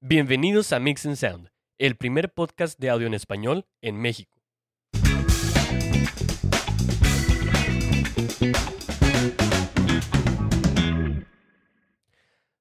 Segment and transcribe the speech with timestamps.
[0.00, 4.40] Bienvenidos a Mix and Sound, el primer podcast de audio en español en México.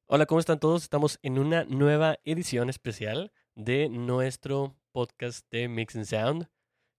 [0.07, 0.81] Hola, ¿cómo están todos?
[0.81, 6.47] Estamos en una nueva edición especial de nuestro podcast de Mix and Sound.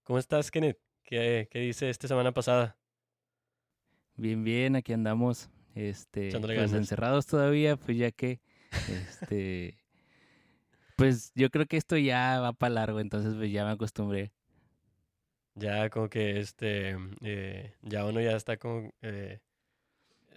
[0.03, 0.79] ¿Cómo estás, Kenneth?
[1.03, 2.77] ¿Qué, qué dice esta semana pasada?
[4.15, 5.49] Bien, bien, aquí andamos.
[5.75, 8.39] Este, pues encerrados todavía, pues ya que,
[8.87, 9.78] este,
[10.99, 14.33] pues yo creo que esto ya va para largo, entonces pues ya me acostumbré.
[15.55, 19.39] Ya como que este, eh, ya uno ya está como eh,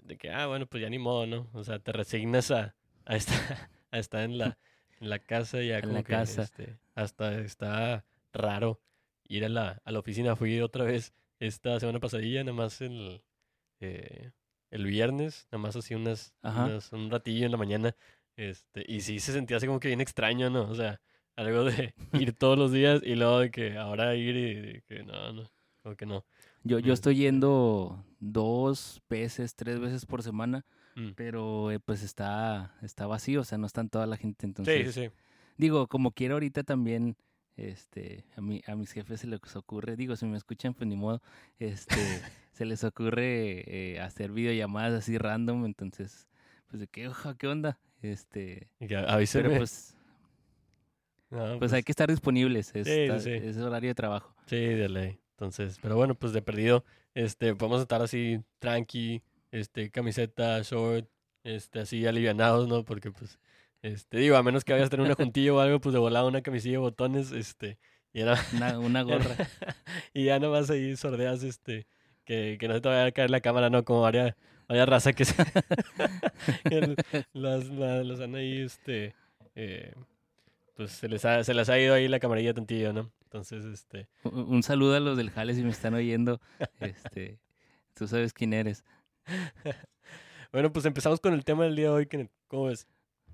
[0.02, 1.48] de que, ah, bueno, pues ya ni modo, ¿no?
[1.52, 3.36] O sea, te resignas a, a estar,
[3.90, 4.58] a estar en la,
[5.00, 6.42] en la casa ya En como la que, casa.
[6.42, 8.80] este, hasta está raro
[9.28, 10.36] ir a la, a la oficina.
[10.36, 13.22] Fui otra vez esta semana pasadilla, nada más el,
[13.80, 14.32] eh,
[14.70, 16.34] el viernes, nada más así unas,
[16.92, 17.96] un ratillo en la mañana,
[18.36, 20.68] este, y sí se sentía así como que bien extraño, ¿no?
[20.68, 21.00] O sea,
[21.36, 25.02] algo de ir todos los días y luego de que ahora ir y de que
[25.04, 25.50] no, no,
[25.82, 26.24] como que no.
[26.64, 27.22] Yo, yo estoy Este.
[27.24, 31.12] yendo dos veces, tres veces por semana, Mm.
[31.16, 34.94] pero eh, pues está, está vacío, o sea, no están toda la gente, Sí, entonces,
[34.94, 35.10] sí, sí.
[35.56, 37.16] digo, como quiero ahorita también,
[37.56, 40.94] este, a, mí, a mis jefes se les ocurre, digo, si me escuchan, pues ni
[40.96, 41.22] modo,
[41.58, 41.94] este,
[42.52, 46.28] se les ocurre eh, hacer videollamadas así random, entonces,
[46.68, 49.44] pues de qué, oja, qué onda, este, Y que avíseme.
[49.44, 49.96] pero pues,
[51.30, 54.34] No, pues hay que estar disponibles, es, Sí, es horario de trabajo.
[54.46, 55.18] Sí, de ley.
[55.32, 61.08] Entonces, pero bueno, pues de perdido, este, podemos estar así tranqui, este, camiseta, short,
[61.42, 62.84] este, así alivianados, ¿no?
[62.84, 63.38] Porque pues,
[63.82, 66.26] este, digo, a menos que vayas a tener una juntilla o algo, pues de volada
[66.26, 67.78] una camisilla, botones, este,
[68.12, 69.36] y ya, na- Una, una gorra.
[70.14, 71.86] y ya nomás ahí sordeas, este,
[72.24, 73.84] que, que no se te vaya a caer la cámara, ¿no?
[73.84, 74.34] Como varias,
[74.68, 75.34] varias raza que se,
[76.64, 76.96] el-
[77.32, 79.14] las, la- los han ahí, este,
[79.54, 79.92] eh,
[80.76, 83.10] pues se les ha, se les ha ido ahí la camarilla tantillo, ¿no?
[83.24, 86.40] Entonces, este, Un un saludo a los del Jale si me están oyendo,
[86.80, 87.38] este,
[87.94, 88.84] tú sabes quién eres,
[90.52, 92.06] Bueno, pues empezamos con el tema del día de hoy.
[92.06, 92.30] Kenneth.
[92.48, 92.86] ¿Cómo ves?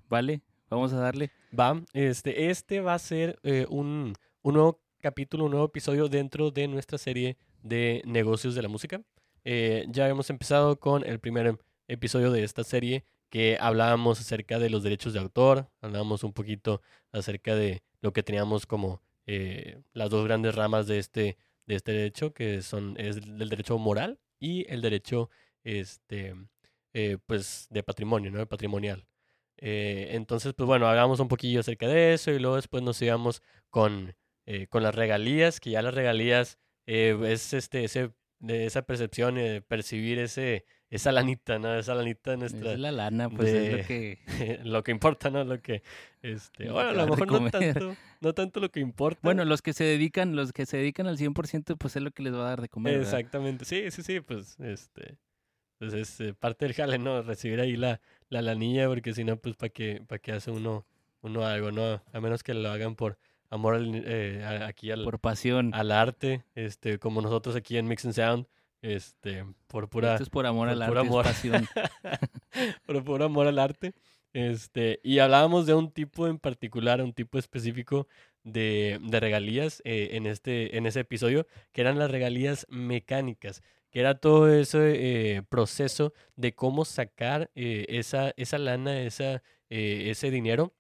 [0.09, 0.41] ¿vale?
[0.71, 1.33] Vamos a darle.
[1.59, 4.13] Va, este, este va a ser eh, un,
[4.43, 9.03] un nuevo capítulo, un nuevo episodio dentro de nuestra serie de negocios de la música.
[9.45, 14.71] Eh, ya hemos empezado con el primer episodio de esta serie que hablábamos acerca de
[14.71, 16.83] los derechos de autor, hablábamos un poquito
[17.13, 21.93] acerca de lo que teníamos como eh, las dos grandes ramas de este, de este
[21.93, 25.31] derecho, que son es el derecho moral y el derecho
[25.65, 26.35] este,
[26.95, 28.47] eh, pues, de patrimonio, ¿no?
[28.47, 29.07] Patrimonial.
[29.61, 34.15] Entonces, pues bueno, hablamos un poquillo acerca de eso y luego después nos íbamos con,
[34.69, 36.59] con las regalías, que ya las regalías
[36.91, 41.79] eh, es este, ese, de esa percepción, eh, percibir ese, esa lanita, ¿no?
[41.79, 44.19] Esa lanita nuestra, Es la lana, pues es lo que...
[44.65, 45.45] lo que importa, ¿no?
[45.45, 45.83] Lo que,
[46.23, 49.21] este, Lo bueno, a lo mejor no tanto, no tanto lo que importa.
[49.23, 52.23] Bueno, los que se dedican, los que se dedican al 100%, pues es lo que
[52.23, 53.13] les va a dar de comer, ¿verdad?
[53.13, 55.19] Exactamente, sí, sí, sí, pues, este,
[55.79, 57.21] pues es eh, parte del jale, ¿no?
[57.21, 58.01] Recibir ahí la,
[58.31, 60.87] la lanilla, porque si no, pues, ¿para qué, para qué hace uno,
[61.21, 62.03] uno algo, no?
[62.15, 63.19] A menos que lo hagan por
[63.51, 65.73] amor al, eh, a- aquí al, Por pasión.
[65.75, 68.47] al arte, este, como nosotros aquí en Mix and Sound,
[68.83, 71.27] este, por pura, Esto es por amor por al arte, amor.
[71.27, 71.67] es pasión.
[72.87, 73.93] por puro amor al arte.
[74.33, 78.07] Este, y hablábamos de un tipo en particular, un tipo específico
[78.45, 84.01] de, de regalías eh, en, este, en ese episodio, que eran las regalías mecánicas, que
[84.01, 90.75] era todo ese eh, proceso de cómo sacar eh, esa, esa lana, esa, ese dinero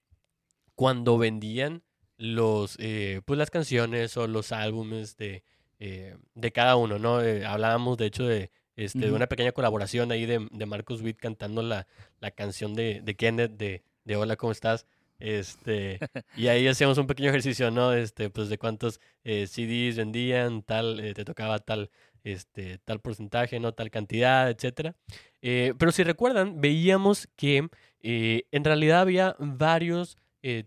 [0.74, 1.82] cuando vendían
[2.18, 5.42] los, eh, pues las canciones o los álbumes de,
[5.78, 7.22] eh, de cada uno, ¿no?
[7.22, 11.18] Eh, hablábamos, de hecho, de, este, de una pequeña colaboración ahí de, de Marcus Witt
[11.18, 11.86] cantando la,
[12.20, 14.86] la canción de, de Kenneth de, de Hola, ¿cómo estás?
[15.18, 15.98] Este,
[16.36, 17.92] y ahí hacíamos un pequeño ejercicio, ¿no?
[17.92, 21.90] Este, pues de cuántos eh, CDs vendían, tal, eh, te tocaba tal,
[22.24, 23.72] este, tal porcentaje, ¿no?
[23.72, 24.94] Tal cantidad, etcétera.
[25.42, 27.68] Eh, pero si recuerdan, veíamos que
[28.00, 30.16] en realidad había varios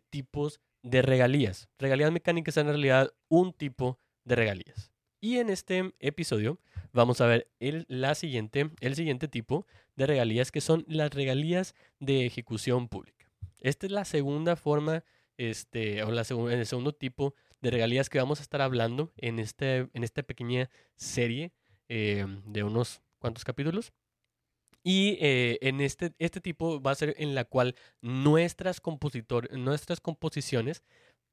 [0.09, 1.69] tipos de regalías.
[1.77, 4.91] Regalías mecánicas en realidad un tipo de regalías.
[5.19, 6.59] Y en este episodio
[6.93, 11.75] vamos a ver el, la siguiente, el siguiente tipo de regalías que son las regalías
[11.99, 13.29] de ejecución pública.
[13.59, 15.03] Esta es la segunda forma,
[15.37, 19.37] este, o la segun- el segundo tipo de regalías que vamos a estar hablando en,
[19.37, 21.51] este, en esta pequeña serie
[21.87, 23.93] eh, de unos cuantos capítulos.
[24.83, 29.99] Y eh, en este, este tipo va a ser en la cual nuestras, compositor, nuestras
[29.99, 30.83] composiciones,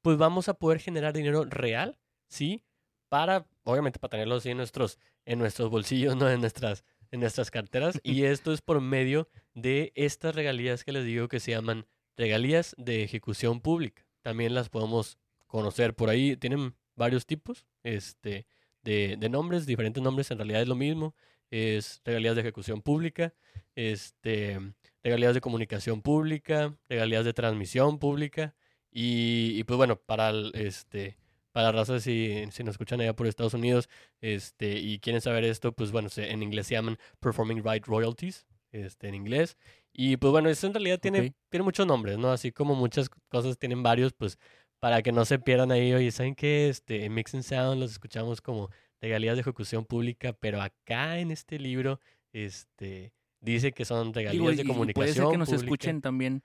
[0.01, 1.97] pues vamos a poder generar dinero real,
[2.27, 2.63] ¿sí?
[3.09, 6.29] Para, obviamente, para tenerlo así en nuestros, en nuestros bolsillos, ¿no?
[6.29, 7.99] En nuestras, en nuestras carteras.
[8.03, 12.75] y esto es por medio de estas regalías que les digo que se llaman regalías
[12.77, 14.05] de ejecución pública.
[14.21, 15.17] También las podemos
[15.47, 16.37] conocer por ahí.
[16.37, 18.45] Tienen varios tipos este,
[18.83, 21.15] de, de nombres, diferentes nombres, en realidad es lo mismo.
[21.49, 23.33] Es regalías de ejecución pública,
[23.75, 24.59] este,
[25.03, 28.55] regalías de comunicación pública, regalías de transmisión pública.
[28.91, 31.17] Y, y pues bueno, para el, este,
[31.51, 33.89] para razas si, si nos escuchan allá por Estados Unidos
[34.21, 38.47] este, y quieren saber esto, pues bueno, se, en inglés se llaman Performing Right Royalties,
[38.71, 39.57] este, en inglés.
[39.93, 42.31] Y pues bueno, eso en realidad tiene, tiene muchos nombres, ¿no?
[42.31, 44.37] Así como muchas cosas tienen varios, pues
[44.79, 46.69] para que no se pierdan ahí, oye, ¿saben qué?
[46.69, 48.69] Este, en Mix and Sound los escuchamos como
[49.01, 51.99] regalías de ejecución pública, pero acá en este libro,
[52.33, 55.65] este, dice que son regalías Digo, y- de y comunicación puede ser que nos pública.
[55.65, 56.43] escuchen también,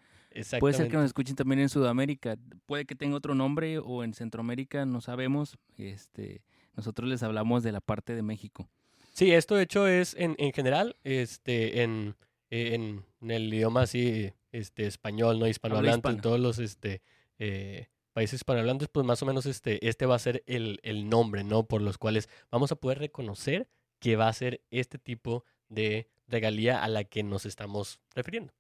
[0.61, 2.37] puede ser que nos escuchen también en Sudamérica,
[2.67, 5.56] puede que tenga otro nombre o en Centroamérica, no sabemos.
[5.77, 6.43] Este,
[6.75, 8.69] nosotros les hablamos de la parte de México.
[9.12, 12.17] Sí, esto de hecho es en, en general, este, en,
[12.50, 17.00] en, en el idioma así, este, español, no hispanohablante, en todos los este,
[17.39, 21.44] eh, países hispanohablantes, pues más o menos este, este va a ser el, el nombre,
[21.44, 21.66] ¿no?
[21.66, 23.69] Por los cuales vamos a poder reconocer
[23.99, 28.55] que va a ser este tipo de regalía a la que nos estamos refiriendo.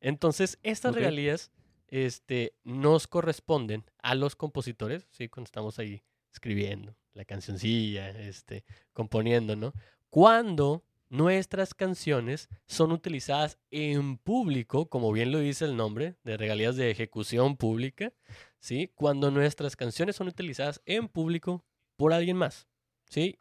[0.00, 1.50] Entonces, estas regalías
[1.88, 5.28] este, nos corresponden a los compositores, ¿sí?
[5.28, 6.02] Cuando estamos ahí
[6.32, 9.72] escribiendo la cancioncilla, este, componiendo, ¿no?
[10.10, 16.76] Cuando nuestras canciones son utilizadas en público, como bien lo dice el nombre, de regalías
[16.76, 18.12] de ejecución pública,
[18.60, 18.90] ¿sí?
[18.94, 21.64] Cuando nuestras canciones son utilizadas en público
[21.96, 22.68] por alguien más,
[23.08, 23.36] ¿sí?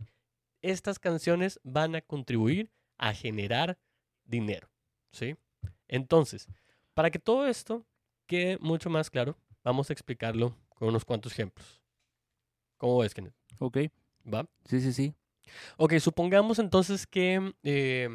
[0.62, 3.78] Estas canciones van a contribuir a generar
[4.25, 4.69] dinero,
[5.12, 5.36] ¿sí?
[5.88, 6.48] Entonces,
[6.94, 7.86] para que todo esto
[8.25, 11.81] quede mucho más claro, vamos a explicarlo con unos cuantos ejemplos.
[12.78, 13.34] ¿Cómo ves, Kenneth?
[13.60, 13.78] ¿Ok?
[14.31, 14.48] ¿Va?
[14.66, 15.14] Sí, sí, sí.
[15.78, 17.54] Ok, supongamos entonces que.
[17.64, 18.10] eh,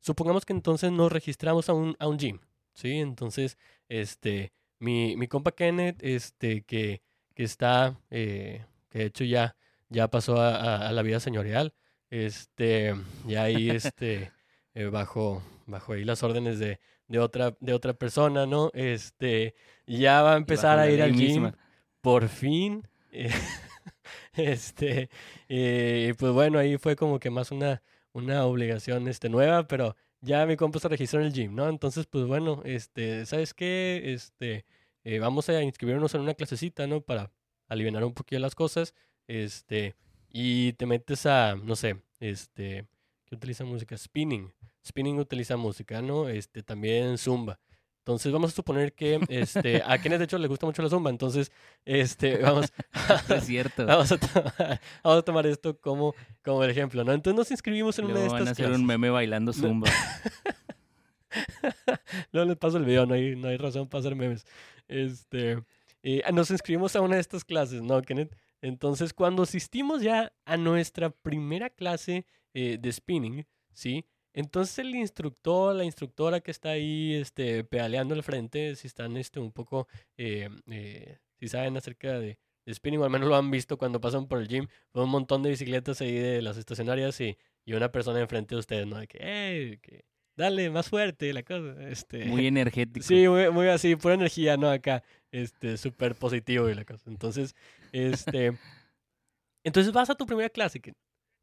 [0.00, 2.40] supongamos que entonces nos registramos a un, a un gym.
[2.74, 2.98] ¿Sí?
[2.98, 4.52] Entonces, este.
[4.82, 7.02] Mi, mi compa Kenneth, este, que,
[7.34, 7.96] que está.
[8.10, 9.56] eh, que de hecho ya,
[9.88, 11.72] ya pasó a, a- a la vida señorial.
[12.10, 12.94] Este.
[13.26, 14.32] Ya ahí, este.
[14.74, 18.70] eh, bajo, bajo ahí las órdenes de, de otra, de otra persona, ¿no?
[18.74, 19.54] Este.
[19.86, 21.58] Ya va a empezar a ir al gym misma.
[22.00, 22.86] por fin.
[23.12, 23.30] eh,
[24.34, 25.10] este,
[25.48, 27.82] eh, pues bueno, ahí fue como que más una,
[28.12, 31.68] una obligación este, nueva, pero ya mi compa se registró en el gym, ¿no?
[31.68, 34.02] Entonces, pues bueno, este, ¿sabes qué?
[34.14, 34.64] Este,
[35.04, 37.00] eh, vamos a inscribirnos en una clasecita, ¿no?
[37.02, 37.30] Para
[37.68, 38.94] aliviar un poquito las cosas,
[39.26, 39.96] este,
[40.30, 42.86] y te metes a, no sé, este,
[43.26, 43.96] ¿qué utiliza música?
[43.98, 44.52] Spinning.
[44.86, 46.28] Spinning utiliza música, ¿no?
[46.28, 47.58] Este, también Zumba.
[48.02, 51.08] Entonces vamos a suponer que este, a quienes de hecho les gusta mucho la zumba,
[51.08, 51.52] entonces
[51.84, 52.72] este, vamos,
[53.28, 53.86] Es cierto.
[53.86, 56.12] vamos, a tomar, vamos a tomar esto como,
[56.42, 57.12] como el ejemplo, ¿no?
[57.12, 58.86] Entonces nos inscribimos en una de Luego van a estas hacer un clases.
[58.86, 59.88] meme bailando zumba.
[62.32, 64.44] Luego les paso el video, no hay, no hay razón para hacer memes.
[64.88, 65.62] Este,
[66.02, 68.36] eh, nos inscribimos a una de estas clases, ¿no, Kenneth?
[68.62, 74.04] Entonces, cuando asistimos ya a nuestra primera clase eh, de spinning, ¿sí?
[74.34, 79.40] Entonces el instructor, la instructora que está ahí este, pedaleando al frente, si están este,
[79.40, 83.50] un poco, eh, eh, si saben acerca de, de spinning, o al menos lo han
[83.50, 87.36] visto cuando pasan por el gym, un montón de bicicletas ahí de las estacionarias y,
[87.64, 88.98] y una persona enfrente de ustedes, ¿no?
[88.98, 90.04] De que, "Ey, que
[90.36, 91.76] dale, más fuerte, la cosa.
[91.88, 93.04] Este, Muy energético.
[93.04, 94.70] Sí, muy, muy así, pura energía, ¿no?
[94.70, 97.10] Acá, este, súper positivo y la cosa.
[97.10, 97.54] Entonces,
[97.92, 98.56] este,
[99.64, 100.80] entonces vas a tu primera clase,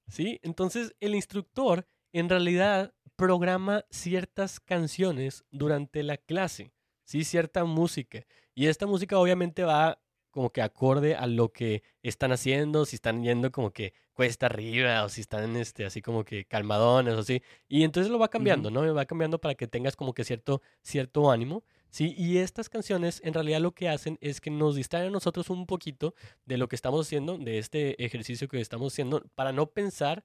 [0.07, 0.39] ¿sí?
[0.41, 6.71] Entonces el instructor en realidad programa ciertas canciones durante la clase,
[7.03, 7.23] ¿sí?
[7.23, 8.25] Cierta música.
[8.55, 10.01] Y esta música obviamente va
[10.31, 15.03] como que acorde a lo que están haciendo, si están yendo como que cuesta arriba
[15.03, 17.41] o si están este, así como que calmadones o así.
[17.67, 18.93] Y entonces lo va cambiando, ¿no?
[18.93, 21.63] Va cambiando para que tengas como que cierto, cierto ánimo.
[21.89, 25.49] Sí, y estas canciones en realidad lo que hacen es que nos distraen a nosotros
[25.49, 26.13] un poquito
[26.45, 30.23] de lo que estamos haciendo, de este ejercicio que estamos haciendo, para no pensar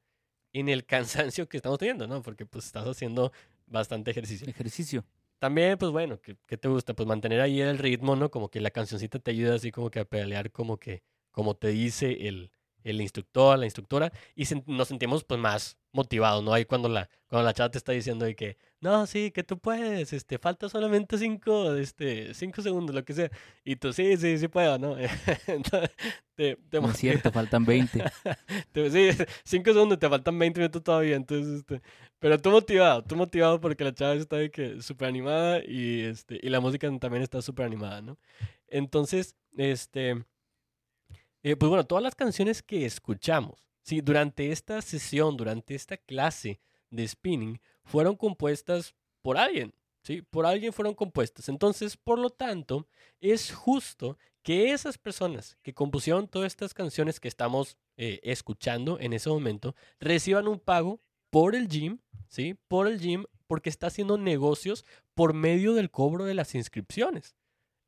[0.55, 2.23] en el cansancio que estamos teniendo, ¿no?
[2.23, 3.33] Porque pues estás haciendo
[3.67, 4.49] bastante ejercicio.
[4.49, 5.05] Ejercicio.
[5.39, 6.95] También, pues bueno, ¿qué, qué te gusta?
[6.95, 8.31] Pues mantener ahí el ritmo, ¿no?
[8.31, 11.69] Como que la cancioncita te ayuda así como que a pedalear como que, como te
[11.69, 12.51] dice el,
[12.85, 16.53] el instructor, la instructora, y nos sentimos pues más motivados, ¿no?
[16.53, 19.59] Ahí cuando la, cuando la chava te está diciendo de que, no, sí, que tú
[19.59, 23.31] puedes, este, falta solamente cinco, este, cinco segundos, lo que sea,
[23.65, 24.95] y tú, sí, sí, sí puedo, ¿no?
[25.47, 25.91] Entonces,
[26.35, 28.05] te, te No es cierto, faltan 20.
[28.73, 31.81] Te- sí, cinco segundos, te faltan 20 minutos todavía, entonces, este,
[32.19, 36.39] pero tú motivado, tú motivado porque la chava está de que súper animada y, este,
[36.43, 38.19] y la música también está súper animada, ¿no?
[38.69, 40.25] Entonces, este,
[41.43, 46.61] eh, pues bueno, todas las canciones que escuchamos, sí, durante esta sesión, durante esta clase
[46.91, 50.23] de spinning, fueron compuestas por alguien, ¿sí?
[50.23, 51.49] Por alguien fueron compuestas.
[51.49, 52.87] Entonces, por lo tanto,
[53.21, 59.13] es justo que esas personas que compusieron todas estas canciones que estamos eh, escuchando en
[59.13, 61.01] ese momento reciban un pago
[61.31, 61.99] por el gym,
[62.29, 62.57] ¿sí?
[62.69, 67.35] Por el gym, porque está haciendo negocios por medio del cobro de las inscripciones.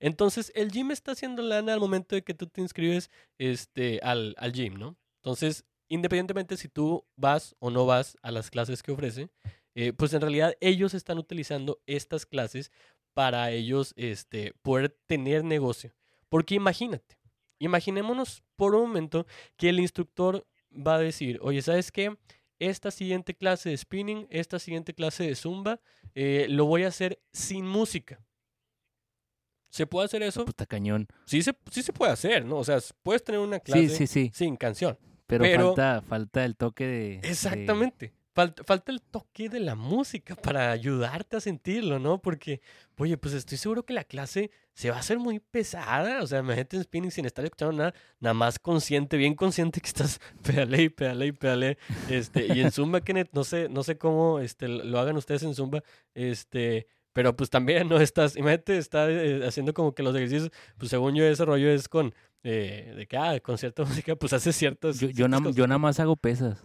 [0.01, 4.35] Entonces, el gym está haciendo lana al momento de que tú te inscribes este, al,
[4.39, 4.97] al gym, ¿no?
[5.23, 9.31] Entonces, independientemente si tú vas o no vas a las clases que ofrece,
[9.79, 12.73] eh, pues en realidad ellos están utilizando estas clases
[13.15, 15.95] para ellos este, poder tener negocio.
[16.29, 17.19] Porque imagínate,
[17.59, 22.17] imaginémonos por un momento que el instructor va a decir, oye, ¿sabes qué?
[22.59, 25.79] Esta siguiente clase de spinning, esta siguiente clase de zumba,
[26.15, 28.19] eh, lo voy a hacer sin música.
[29.69, 30.45] ¿Se puede hacer eso?
[30.47, 31.07] Puta cañón.
[31.27, 32.57] Sí se, sí se puede hacer, ¿no?
[32.57, 34.99] O sea, puedes tener una clase Sí, sin canción.
[35.27, 37.19] Pero, Pero- falta, falta el toque de.
[37.21, 38.15] de- Exactamente.
[38.37, 42.21] Falta, falta el toque de la música para ayudarte a sentirlo, ¿no?
[42.21, 42.61] Porque,
[42.99, 46.23] oye, pues estoy seguro que la clase se va a hacer muy pesada.
[46.23, 49.87] O sea, imagínate en spinning sin estar escuchando nada, nada más consciente, bien consciente que
[49.87, 51.79] estás pedale y pedale y pedale.
[52.11, 55.55] Este, y en Zumba, Kenneth, no sé, no sé cómo este, lo hagan ustedes en
[55.55, 60.51] Zumba, este, pero pues también no estás, imagínate, está eh, haciendo como que los ejercicios,
[60.77, 64.35] pues según yo ese rollo es con, eh, de que, ah, con cierta música, pues
[64.35, 65.01] hace ciertas...
[65.01, 65.57] Yo, yo, cosas.
[65.57, 66.63] yo nada más hago pesas.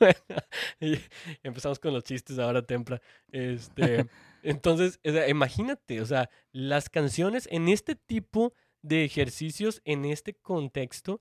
[0.80, 0.98] Y
[1.42, 3.00] empezamos con los chistes ahora, Tempra.
[3.30, 4.06] Este,
[4.42, 10.34] entonces, o sea, imagínate, o sea, las canciones en este tipo de ejercicios, en este
[10.34, 11.20] contexto,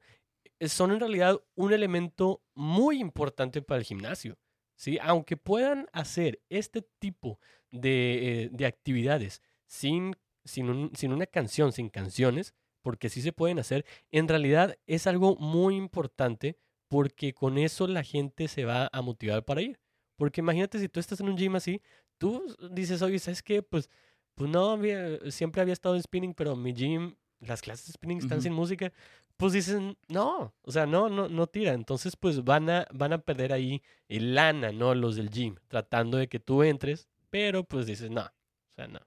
[0.60, 4.38] eh, son en realidad un elemento muy importante para el gimnasio.
[4.76, 4.98] ¿sí?
[5.02, 7.40] Aunque puedan hacer este tipo
[7.72, 10.16] de, eh, de actividades sin,
[10.46, 15.08] sin, un- sin una canción, sin canciones, porque sí se pueden hacer, en realidad es
[15.08, 19.80] algo muy importante porque con eso la gente se va a motivar para ir.
[20.16, 21.82] Porque imagínate si tú estás en un gym así,
[22.18, 23.62] tú dices, oye, ¿sabes qué?
[23.62, 23.90] Pues,
[24.36, 28.20] pues no, había- siempre había estado en spinning, pero mi gym, las clases de spinning
[28.20, 28.44] están Ujú.
[28.44, 28.92] sin música.
[29.36, 31.74] Pues dicen, no, o sea, no, no, no tira.
[31.74, 34.96] Entonces, pues van a, van a perder ahí el lana, ¿no?
[34.96, 39.00] Los del gym, tratando de que tú entres, pero pues dices, no, o sea, no.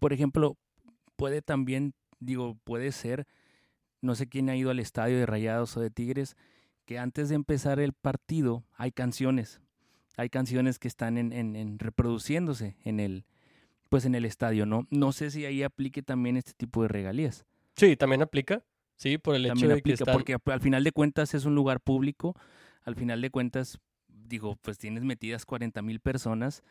[0.00, 0.56] Por ejemplo,
[1.16, 3.26] puede también, digo, puede ser,
[4.00, 6.36] no sé quién ha ido al estadio de Rayados o de Tigres,
[6.92, 9.60] que antes de empezar el partido hay canciones.
[10.18, 13.24] Hay canciones que están en, en- en reproduciéndose en el,
[13.88, 14.86] pues en el estadio, ¿no?
[14.90, 17.46] No sé si ahí aplique también este tipo de regalías.
[17.76, 18.62] Sí, también aplica,
[18.96, 20.12] sí, por el hecho de que aplica, están...
[20.14, 22.36] porque al final de cuentas es un lugar público,
[22.84, 26.62] al final de cuentas, digo, pues tienes metidas 40 mil personas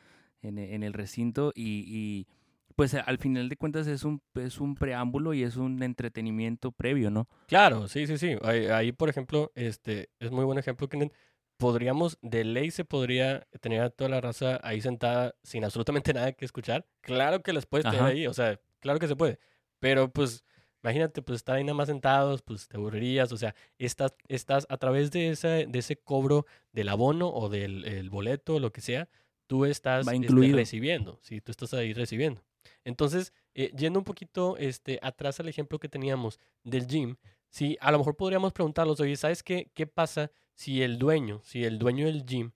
[0.43, 2.27] en, en el recinto y, y,
[2.75, 7.09] pues al final de cuentas es un, es un preámbulo y es un entretenimiento previo,
[7.09, 7.27] ¿no?
[7.47, 8.35] Claro, sí, sí, sí.
[8.41, 11.11] Ahí, ahí, por ejemplo, este es muy buen ejemplo que
[11.57, 16.33] podríamos, de ley se podría tener a toda la raza ahí sentada sin absolutamente nada
[16.33, 16.87] que escuchar.
[17.01, 18.09] Claro que las puedes tener Ajá.
[18.09, 19.37] ahí, o sea, claro que se puede.
[19.79, 20.43] Pero pues,
[20.83, 23.31] imagínate, pues estar ahí nada más sentados, pues te aburrirías.
[23.31, 27.85] O sea, estás, estás a través de ese, de ese cobro del abono o del
[27.85, 29.07] el boleto, lo que sea,
[29.51, 32.41] tú estás Va este, recibiendo, sí, tú estás ahí recibiendo.
[32.83, 37.15] Entonces, eh, yendo un poquito este, atrás al ejemplo que teníamos del gym,
[37.49, 41.63] sí, a lo mejor podríamos preguntarlos, oye, ¿sabes qué, qué pasa si el dueño, si
[41.63, 42.51] el dueño del gym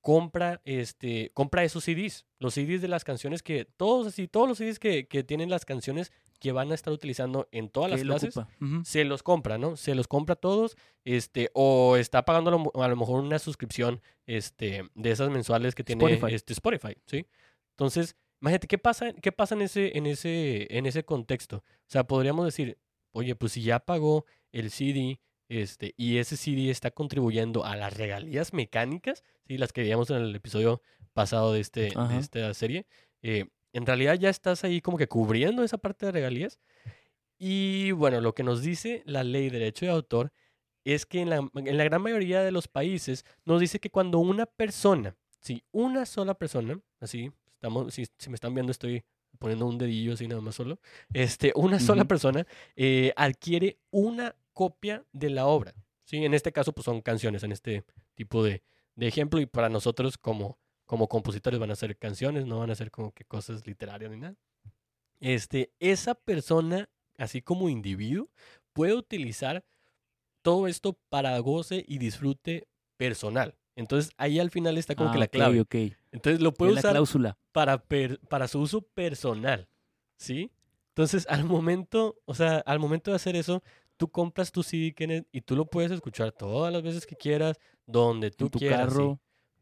[0.00, 4.58] compra, este, compra esos CDs, los CDs de las canciones que, todos así, todos los
[4.58, 8.04] CDs que, que tienen las canciones que van a estar utilizando en todas las ¿Qué
[8.04, 8.34] lo clases,
[8.84, 9.76] se los compra, ¿no?
[9.76, 13.38] Se los compra todos, este, o está pagando a lo, mo- a lo mejor una
[13.38, 16.34] suscripción, este, de esas mensuales que tiene Spotify.
[16.34, 17.26] este Spotify, ¿sí?
[17.70, 21.58] Entonces, imagínate, ¿qué pasa, qué pasa en ese, en ese, en ese contexto?
[21.58, 22.78] O sea, podríamos decir,
[23.12, 27.96] oye, pues si ya pagó el CD, este, y ese CD está contribuyendo a las
[27.96, 29.56] regalías mecánicas, ¿sí?
[29.56, 30.82] Las que veíamos en el episodio
[31.14, 32.86] pasado de, este, de esta serie,
[33.22, 36.58] eh, en realidad ya estás ahí como que cubriendo esa parte de regalías.
[37.38, 40.32] Y bueno, lo que nos dice la ley de derecho de autor
[40.84, 44.18] es que en la, en la gran mayoría de los países nos dice que cuando
[44.18, 47.32] una persona, sí, una sola persona, así,
[47.64, 49.02] estamos, si, si me están viendo estoy
[49.38, 50.78] poniendo un dedillo así nada más solo,
[51.14, 56.24] este, una sola persona eh, adquiere una copia de la obra, ¿sí?
[56.24, 58.62] En este caso, pues son canciones, en este tipo de,
[58.96, 62.74] de ejemplo, y para nosotros como, como compositores van a ser canciones, no van a
[62.74, 64.36] ser como que cosas literarias ni nada.
[65.20, 68.28] Este, esa persona, así como individuo,
[68.74, 69.64] puede utilizar
[70.42, 72.68] todo esto para goce y disfrute
[72.98, 73.56] personal.
[73.76, 75.60] Entonces ahí al final está como que Ah, la clave.
[75.60, 75.74] ok.
[76.12, 77.38] Entonces lo puede Es la usar cláusula.
[77.52, 79.68] para, per- para su uso personal,
[80.16, 80.50] ¿sí?
[80.90, 83.62] Entonces, al momento, o sea, al momento de hacer eso,
[83.96, 87.58] tú compras tu CD, Kenneth, y tú lo puedes escuchar todas las veces que quieras,
[87.86, 88.94] donde tú en tu quieras.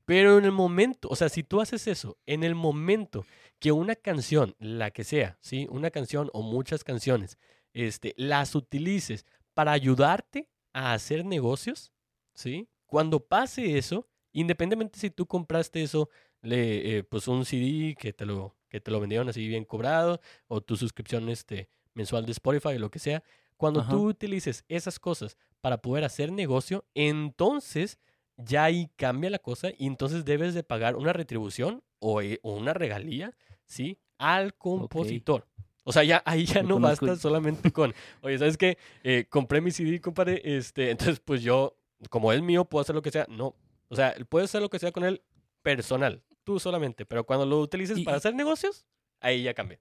[0.04, 3.24] Pero en el momento, o sea, si tú haces eso, en el momento
[3.60, 5.66] que una canción, la que sea, ¿sí?
[5.70, 7.38] Una canción o muchas canciones,
[7.72, 11.92] este, las utilices para ayudarte a hacer negocios,
[12.34, 12.68] ¿sí?
[12.92, 16.10] Cuando pase eso, independientemente si tú compraste eso,
[16.42, 20.20] le, eh, pues un CD que te lo que te lo vendieron así bien cobrado,
[20.46, 23.24] o tu suscripción este, mensual de Spotify o lo que sea,
[23.56, 27.98] cuando tú utilices esas cosas para poder hacer negocio, entonces
[28.36, 32.74] ya ahí cambia la cosa y entonces debes de pagar una retribución o, eh, una
[32.74, 33.34] regalía,
[33.64, 33.96] ¿sí?
[34.18, 35.46] Al compositor.
[35.84, 38.76] O sea, ya ahí ya no basta solamente con, oye, ¿sabes qué?
[39.02, 41.78] Eh, compré mi CD, compadre, este, entonces pues yo,
[42.10, 43.26] como es mío, puedo hacer lo que sea.
[43.28, 43.54] No,
[43.88, 45.22] o sea, puedes hacer lo que sea con él
[45.62, 48.86] personal, tú solamente, pero cuando lo utilices para hacer negocios,
[49.20, 49.80] ahí ya cambia.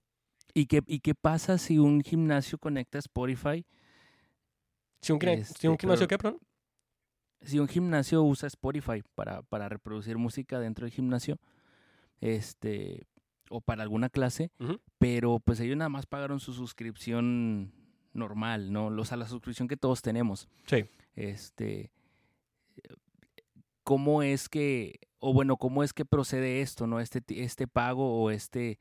[0.53, 3.65] ¿Y qué, ¿Y qué pasa si un gimnasio conecta Spotify?
[5.01, 6.39] Si un, este, gimnasio, ¿qué, perdón?
[7.41, 11.39] Si un gimnasio usa Spotify para, para reproducir música dentro del gimnasio,
[12.19, 13.07] este,
[13.49, 14.51] o para alguna clase,
[14.97, 17.73] pero pues ellos nada más pagaron su suscripción
[18.13, 18.87] normal, ¿no?
[18.87, 20.47] O sea, la suscripción que todos tenemos.
[20.65, 20.85] Sí.
[21.15, 21.91] Este,
[23.83, 26.99] ¿cómo es que o bueno, ¿cómo es que procede esto, no?
[26.99, 28.79] Este, este pago o este,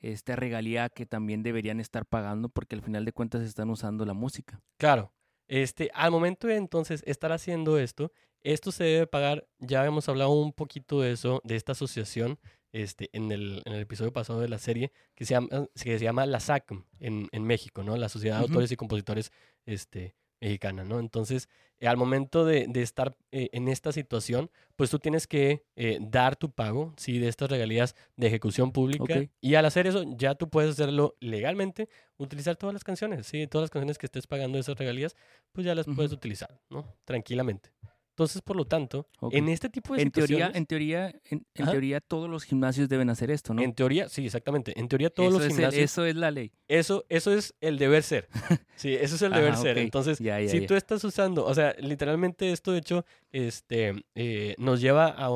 [0.00, 4.14] esta regalía que también deberían estar pagando porque al final de cuentas están usando la
[4.14, 4.62] música.
[4.78, 5.12] Claro.
[5.48, 8.12] Este, al momento de entonces estar haciendo esto,
[8.42, 12.38] esto se debe pagar, ya hemos hablado un poquito de eso, de esta asociación,
[12.70, 16.04] este, en el, en el episodio pasado de la serie, que se llama, que se
[16.04, 17.96] llama la SACM en, en México, ¿no?
[17.96, 19.32] La Sociedad de Autores y Compositores
[19.66, 20.98] este, mexicana, ¿no?
[20.98, 25.98] Entonces, eh, al momento de, estar eh, en esta situación, pues tú tienes que eh,
[26.00, 27.18] dar tu pago, ¿sí?
[27.18, 29.24] De estas regalías de ejecución pública.
[29.40, 33.46] Y al hacer eso, ya tú puedes hacerlo legalmente, utilizar todas las canciones, ¿sí?
[33.46, 35.16] Todas las canciones que estés pagando esas regalías,
[35.52, 36.92] pues ya las puedes utilizar, ¿no?
[37.04, 37.70] Tranquilamente.
[38.12, 42.28] Entonces, por lo tanto, en este tipo de en Teoría, en teoría, en, teoría, todos
[42.28, 43.62] los gimnasios deben hacer esto, ¿no?
[43.62, 44.78] En teoría, sí, exactamente.
[44.78, 45.82] En teoría, todos los gimnasios...
[45.82, 46.52] eso es la ley.
[46.68, 48.28] Eso, eso es el deber ser.
[48.76, 49.78] Sí, eso es el deber ser.
[49.78, 51.46] Entonces, si tú estás usando...
[51.46, 55.28] O sea, literalmente esto, de hecho, este, eh, nos lleva a,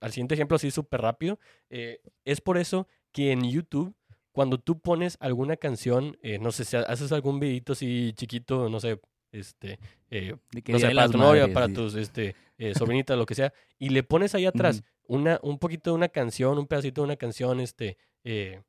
[0.00, 1.38] al siguiente ejemplo así súper rápido.
[1.70, 3.94] Eh, es por eso que en YouTube
[4.32, 8.78] cuando tú pones alguna canción, eh, no sé si haces algún videito así chiquito, no
[8.78, 9.00] sé,
[9.32, 9.78] este,
[10.10, 10.34] eh,
[10.68, 14.02] no sé, para tu novia, para tus este, eh, sobrinitas, lo que sea, y le
[14.02, 17.96] pones ahí atrás una, un poquito de una canción, un pedacito de una canción, este,
[18.24, 18.62] eh,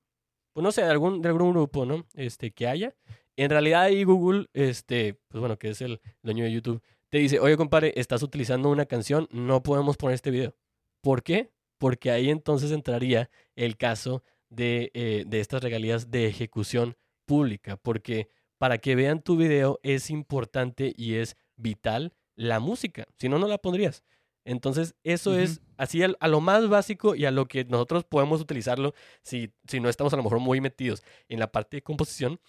[0.53, 2.05] pues no sé, de algún, de algún grupo, ¿no?
[2.13, 2.95] Este, que haya.
[3.35, 7.39] En realidad ahí Google, este, pues bueno, que es el dueño de YouTube, te dice,
[7.39, 10.55] oye compadre, estás utilizando una canción, no podemos poner este video.
[11.01, 11.51] ¿Por qué?
[11.77, 18.27] Porque ahí entonces entraría el caso de, eh, de estas regalías de ejecución pública, porque
[18.59, 23.07] para que vean tu video es importante y es vital la música.
[23.17, 24.03] Si no, no la pondrías.
[24.45, 28.93] Entonces, eso es así a, lo más básico y a lo que nosotros podemos utilizarlo
[29.23, 32.39] si, si no estamos a lo mejor muy metidos en la parte de composición.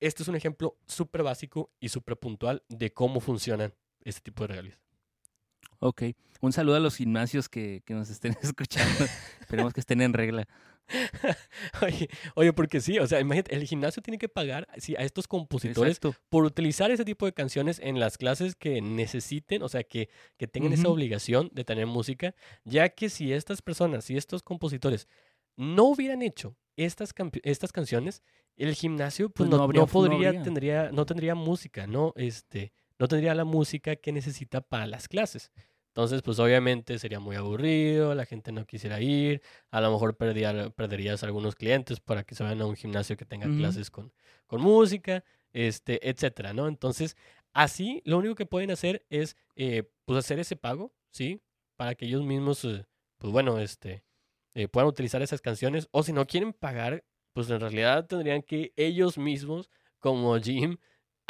[0.00, 4.48] Este es un ejemplo súper básico y súper puntual de cómo funcionan este tipo de
[4.48, 4.78] regalías.
[5.78, 6.02] Ok.
[6.40, 9.04] Un saludo a los gimnasios que, que nos estén escuchando.
[9.40, 10.48] Esperemos que estén en regla.
[11.82, 16.00] oye, oye, porque sí, o sea, imagínate, el gimnasio tiene que pagar a estos compositores
[16.28, 20.46] por utilizar ese tipo de canciones en las clases que necesiten, o sea, que, que
[20.46, 25.08] tengan esa obligación de tener música, ya que si estas personas, si estos compositores
[25.56, 28.22] no hubieran hecho estas, estas canciones,
[28.56, 32.12] el gimnasio pues, pues no, podría, tendría, no tendría música, ¿no?
[32.16, 35.50] Este, no tendría la música que necesita para las clases.
[36.00, 41.22] Entonces, pues obviamente sería muy aburrido, la gente no quisiera ir, a lo mejor perderías
[41.22, 44.10] algunos clientes para que se vayan a un gimnasio que tenga clases con,
[44.46, 46.68] con música, este, etcétera, ¿no?
[46.68, 47.18] Entonces,
[47.52, 51.42] así lo único que pueden hacer es, eh, pues hacer ese pago, ¿sí?
[51.76, 52.86] Para que ellos mismos, eh,
[53.18, 54.02] pues bueno, este,
[54.54, 58.72] eh, puedan utilizar esas canciones, o si no quieren pagar, pues en realidad tendrían que
[58.76, 60.78] ellos mismos, como Jim,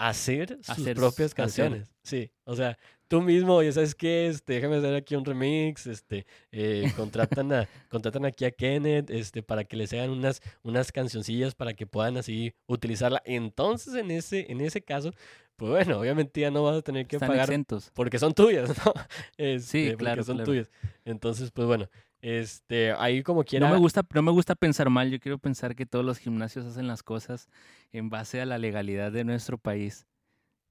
[0.09, 1.93] hacer sus propias canciones.
[2.03, 6.27] Sí, o sea, tú mismo, ya sabes qué, este, déjame hacer aquí un remix, este,
[6.53, 11.55] eh, contratan, a, contratan aquí a Kenneth, este, para que les hagan unas, unas cancioncillas
[11.55, 13.23] para que puedan así utilizarla.
[13.27, 15.13] Entonces, en ese, en ese caso,
[15.57, 17.51] pues bueno, obviamente ya no vas a tener que pagar
[17.93, 18.95] porque son tuyas, ¿no?
[19.37, 20.71] sí, este, claro, porque son tuyas.
[21.05, 23.69] Entonces, pues bueno, este, ahí como quiera.
[23.69, 25.11] No me gusta, no me gusta pensar mal.
[25.11, 27.49] Yo quiero pensar que todos los gimnasios hacen las cosas
[27.93, 30.07] en base a la legalidad de nuestro país.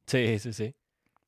[0.07, 0.75] Sí, sí, sí.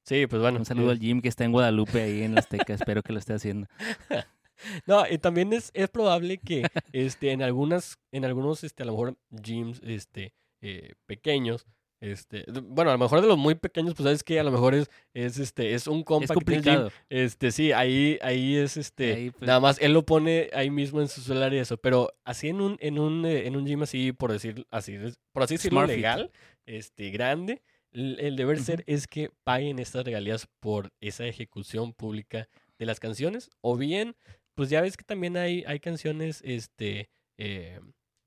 [0.03, 0.59] Sí, pues bueno.
[0.59, 2.73] Un saludo al Jim que está en Guadalupe ahí en Azteca.
[2.73, 3.67] Espero que lo esté haciendo.
[4.85, 8.91] No, y también es, es probable que este, en algunas, en algunos, este, a lo
[8.91, 11.65] mejor gyms este, eh, pequeños,
[12.01, 14.73] Este, bueno, a lo mejor de los muy pequeños, pues sabes que a lo mejor
[14.73, 16.91] es, es este, es un compa Es que tiene complicado.
[17.09, 20.99] Este, sí, ahí, ahí es este, Ahí, pues, nada más él lo pone ahí mismo
[20.99, 23.83] en su celular y eso, pero así en un, en un, eh, en un gym
[23.83, 24.97] así, por decir, así,
[25.31, 26.31] por así decirlo, legal,
[26.65, 27.61] este, grande,
[27.91, 32.99] el, el deber ser es que paguen estas regalías por esa ejecución pública de las
[32.99, 34.15] canciones, o bien,
[34.55, 37.79] pues ya ves que también hay, hay canciones, este, eh,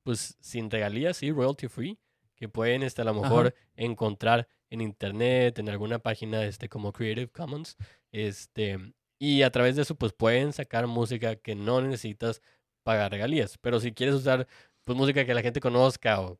[0.04, 1.98] pues sin regalías, sí, royalty free,
[2.34, 7.28] que pueden, este, a lo mejor encontrar en internet, en alguna página, este, como Creative
[7.28, 7.76] Commons,
[8.12, 12.42] este, y a través de eso, pues pueden sacar música que no necesitas
[12.82, 13.56] pagar regalías.
[13.58, 14.46] Pero si quieres usar,
[14.84, 16.38] pues música que la gente conozca o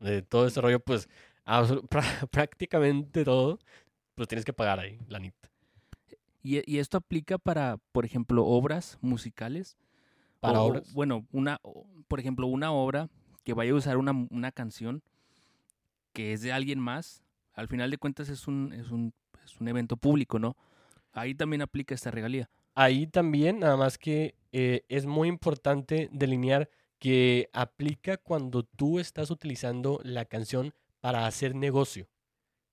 [0.00, 1.08] de todo ese rollo, pues
[2.30, 3.58] prácticamente todo,
[4.14, 5.50] pues tienes que pagar ahí, la neta.
[6.42, 9.76] Y, y esto aplica para, por ejemplo, obras musicales.
[10.40, 10.92] Para O- obras.
[10.94, 11.60] Bueno, una,
[12.08, 13.08] por ejemplo, una obra
[13.44, 15.02] que vaya a usar una, una canción
[16.16, 19.12] que es de alguien más, al final de cuentas es un, es un,
[19.44, 20.56] es un evento público, ¿no?
[21.12, 22.48] Ahí también aplica esta regalía.
[22.74, 29.30] Ahí también, nada más que eh, es muy importante delinear que aplica cuando tú estás
[29.30, 32.08] utilizando la canción para hacer negocio.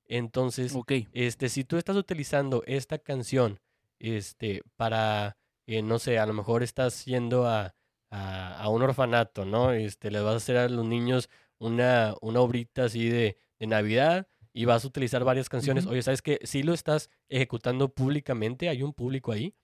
[0.06, 0.74] Entonces,
[1.12, 3.60] este, si tú estás utilizando esta canción,
[4.00, 5.36] este, para,
[5.68, 7.76] eh, no sé, a lo mejor estás yendo a,
[8.10, 9.74] a, a un orfanato, ¿no?
[9.74, 11.30] Este, le vas a hacer a los niños
[11.64, 15.86] una, una obrita así de, de Navidad y vas a utilizar varias canciones.
[15.86, 15.94] Ujú.
[15.94, 16.40] Oye, ¿sabes qué?
[16.44, 19.56] Sí lo estás ejecutando públicamente, hay un público ahí,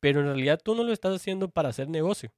[0.00, 2.32] pero en realidad tú no lo estás haciendo para hacer negocio.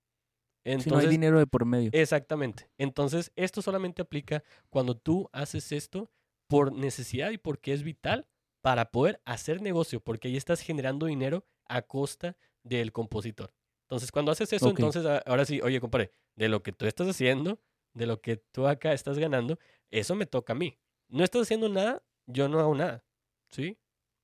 [0.64, 1.90] si no hay Entonces, dinero de por medio.
[1.92, 2.70] Exactamente.
[2.78, 6.10] Entonces, esto solamente aplica cuando tú haces esto
[6.46, 8.26] por necesidad y porque es vital
[8.62, 13.52] para poder hacer negocio, porque ahí estás generando dinero a costa del compositor.
[13.82, 17.60] Entonces, cuando haces eso, entonces ahora sí, oye, compadre, de lo que tú estás haciendo,
[17.98, 19.58] de lo que tú acá estás ganando,
[19.90, 20.78] eso me toca a mí.
[21.08, 23.04] No estás haciendo nada, yo no hago nada.
[23.50, 23.78] ¿Sí?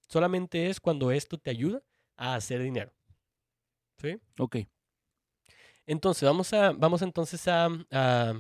[0.08, 1.82] Solamente es cuando esto te ayuda
[2.16, 2.92] a hacer dinero.
[4.00, 4.18] ¿Sí?
[4.38, 4.56] Ok,
[5.86, 8.34] Entonces, vamos a, vamos entonces a, a,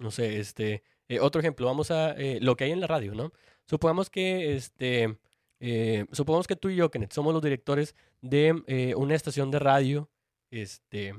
[0.00, 3.14] no sé, este, eh, otro ejemplo, vamos a eh, lo que hay en la radio,
[3.14, 3.32] ¿no?
[3.66, 5.18] Supongamos que, este,
[5.60, 10.10] eh, supongamos que tú y yo, Kenneth, somos los directores de una estación de radio,
[10.50, 11.14] este,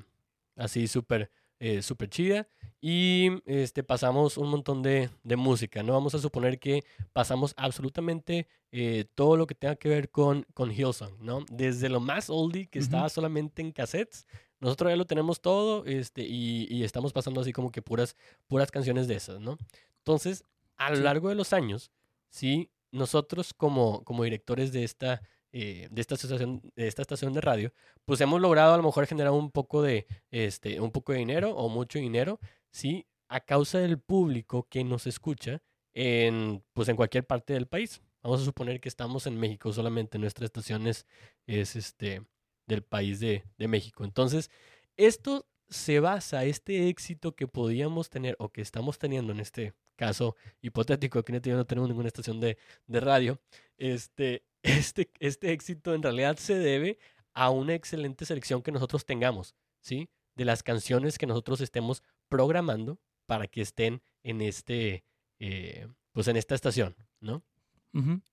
[0.56, 1.32] así súper,
[1.66, 2.48] eh, súper chida,
[2.80, 5.94] y este, pasamos un montón de, de música, ¿no?
[5.94, 10.70] Vamos a suponer que pasamos absolutamente eh, todo lo que tenga que ver con, con
[10.72, 11.44] Hillsong, ¿no?
[11.50, 12.86] Desde lo más oldie, que Ujú.
[12.86, 14.28] estaba solamente en cassettes,
[14.60, 18.16] nosotros ya lo tenemos todo, este, y, y estamos pasando así como que puras,
[18.48, 19.58] puras canciones de esas, ¿no?
[19.98, 20.44] Entonces,
[20.78, 21.90] a lo largo de los años,
[22.30, 25.24] sí, nosotros como, como directores de esta,
[25.58, 27.72] eh, de esta asociación, de esta estación de radio,
[28.04, 31.52] pues hemos logrado a lo mejor generar un poco de, este, un poco de dinero
[31.56, 32.42] o mucho dinero,
[32.72, 35.62] sí, a causa del público que nos escucha
[35.94, 38.02] en, pues en cualquier parte del país.
[38.22, 41.06] Vamos a suponer que estamos en México solamente, nuestra estación es,
[41.48, 42.22] es este,
[42.68, 44.04] del país de, de México.
[44.04, 44.52] Entonces,
[44.98, 50.36] esto se basa, este éxito que podíamos tener o que estamos teniendo en este caso
[50.62, 53.40] hipotético, que no tenemos ninguna estación de, de radio,
[53.78, 56.98] este, este, este éxito en realidad se debe
[57.34, 60.10] a una excelente selección que nosotros tengamos, ¿sí?
[60.36, 65.04] De las canciones que nosotros estemos programando para que estén en este,
[65.40, 67.44] eh, pues en esta estación, ¿no?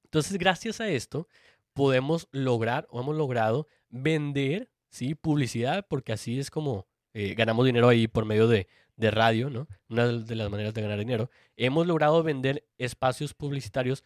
[0.04, 1.28] Entonces, gracias a esto,
[1.72, 5.14] podemos lograr o hemos logrado vender, ¿sí?
[5.14, 8.66] Publicidad, porque así es como eh, ganamos dinero ahí por medio de,
[8.96, 9.68] de radio, ¿no?
[9.88, 11.30] Una de las maneras de ganar dinero.
[11.56, 14.02] Hemos logrado vender espacios publicitarios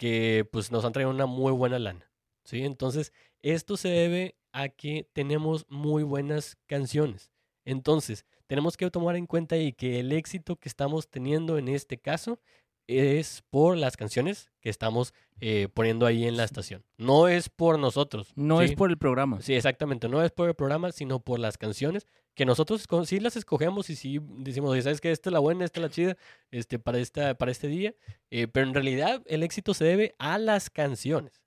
[0.00, 2.10] que pues nos han traído una muy buena lana,
[2.42, 2.64] ¿sí?
[2.64, 7.30] Entonces, esto se debe a que tenemos muy buenas canciones.
[7.66, 11.98] Entonces, tenemos que tomar en cuenta ahí que el éxito que estamos teniendo en este
[11.98, 12.40] caso
[12.86, 16.82] es por las canciones que estamos eh, poniendo ahí en la estación.
[16.96, 18.32] No es por nosotros.
[18.36, 19.42] No es por el programa.
[19.42, 20.08] Sí, exactamente.
[20.08, 22.06] No es por el programa, sino por las canciones
[22.40, 25.10] que nosotros sí las escogemos y sí decimos, oye, ¿sabes qué?
[25.10, 26.16] Esta es la buena, esta es la chida
[26.50, 27.94] este, para, esta, para este día.
[28.30, 31.42] Eh, pero en realidad el éxito se debe a las canciones.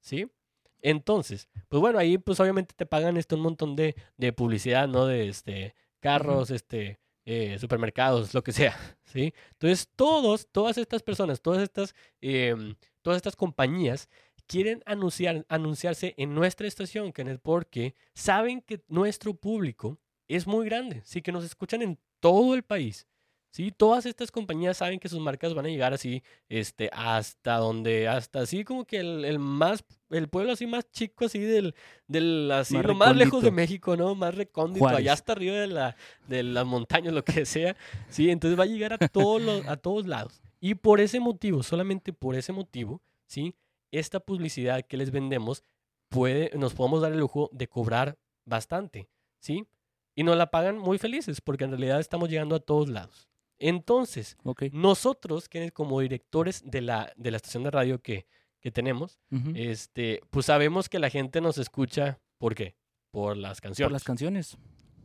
[0.00, 0.26] ¿Sí?
[0.80, 5.04] Entonces, pues bueno, ahí pues obviamente te pagan esto un montón de, de publicidad, ¿no?
[5.04, 9.34] De este carros, este eh, supermercados, lo que sea, ¿sí?
[9.50, 14.08] Entonces, todos, todas estas personas, todas estas, em, todas estas compañías
[14.46, 21.02] quieren anunciar, anunciarse en nuestra estación, Kenneth, porque saben que nuestro público es muy grande,
[21.04, 23.06] sí, que nos escuchan en todo el país.
[23.50, 28.06] Sí, todas estas compañías saben que sus marcas van a llegar así, este, hasta donde,
[28.06, 31.74] hasta así como que el, el más, el pueblo así más chico así del,
[32.06, 33.50] del así, Más lo más lejos de.
[33.50, 34.14] México, ¿no?
[34.14, 35.96] Más recóndito, allá hasta arriba de la,
[36.28, 37.74] de las montañas, lo que sea.
[38.10, 40.42] Sí, entonces va a llegar a todos los, a todos lados.
[40.60, 43.54] Y por ese motivo, solamente por ese motivo, ¿sí?
[43.90, 45.64] Esta publicidad que les vendemos
[46.10, 49.08] puede, nos podemos dar el lujo de cobrar bastante,
[49.40, 49.66] ¿sí?
[50.18, 53.28] Y nos la pagan muy felices porque en realidad estamos llegando a todos lados.
[53.60, 54.36] Entonces,
[54.72, 58.26] nosotros, que como directores de la, de la estación de radio que,
[58.58, 59.20] que tenemos,
[59.54, 62.74] este, pues sabemos que la gente nos escucha, ¿por qué?
[63.12, 63.86] Por las canciones.
[63.86, 64.58] Por las canciones.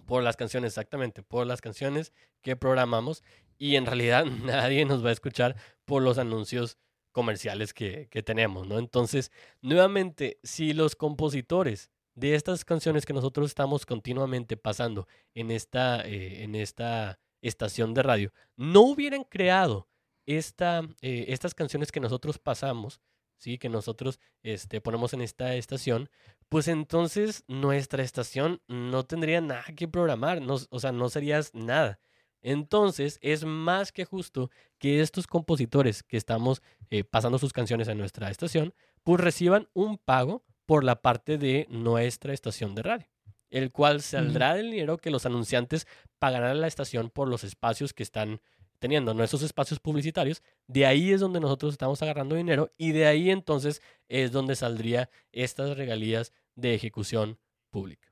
[0.08, 3.24] Por las canciones, exactamente, por las canciones que programamos
[3.60, 6.80] y en realidad nadie nos va a escuchar por los anuncios
[7.12, 8.80] comerciales que, que tenemos, ¿no?
[8.80, 16.02] Entonces, nuevamente, si los compositores de estas canciones que nosotros estamos continuamente pasando en esta,
[16.08, 19.88] eh, en esta estación de radio, no hubieran creado
[20.26, 23.02] esta, eh, estas canciones que nosotros pasamos,
[23.38, 23.58] ¿sí?
[23.58, 26.10] que nosotros este, ponemos en esta estación,
[26.50, 32.00] pues entonces nuestra estación no tendría nada que programar, no, o sea, no serías nada.
[32.42, 37.98] Entonces es más que justo que estos compositores que estamos eh, pasando sus canciones en
[37.98, 38.74] nuestra estación,
[39.04, 43.08] pues reciban un pago por la parte de nuestra estación de radio,
[43.50, 45.88] el cual saldrá del dinero que los anunciantes
[46.20, 48.42] pagarán a la estación por los espacios que están
[48.80, 50.42] teniendo, nuestros espacios publicitarios.
[50.68, 55.10] De ahí es donde nosotros estamos agarrando dinero y de ahí entonces es donde saldría
[55.32, 58.10] estas regalías de ejecución pública.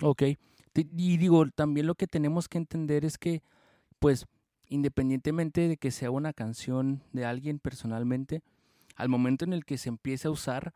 [0.00, 0.22] Ok.
[0.74, 3.42] Y digo, también lo que tenemos que entender es que,
[3.98, 4.26] pues,
[4.68, 8.42] independientemente de que sea una canción de alguien personalmente,
[8.94, 10.72] al momento en el que se empiece a usar,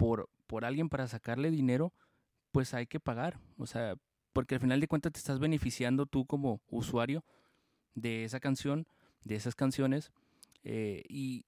[0.00, 1.92] por, por alguien para sacarle dinero,
[2.52, 3.38] pues hay que pagar.
[3.58, 3.96] O sea,
[4.32, 7.22] porque al final de cuentas te estás beneficiando tú como usuario
[7.94, 8.86] de esa canción,
[9.24, 10.10] de esas canciones.
[10.64, 11.44] Eh, y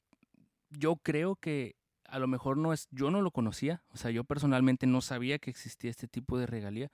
[0.68, 4.22] yo creo que a lo mejor no es, yo no lo conocía, o sea, yo
[4.22, 6.92] personalmente no sabía que existía este tipo de regalía.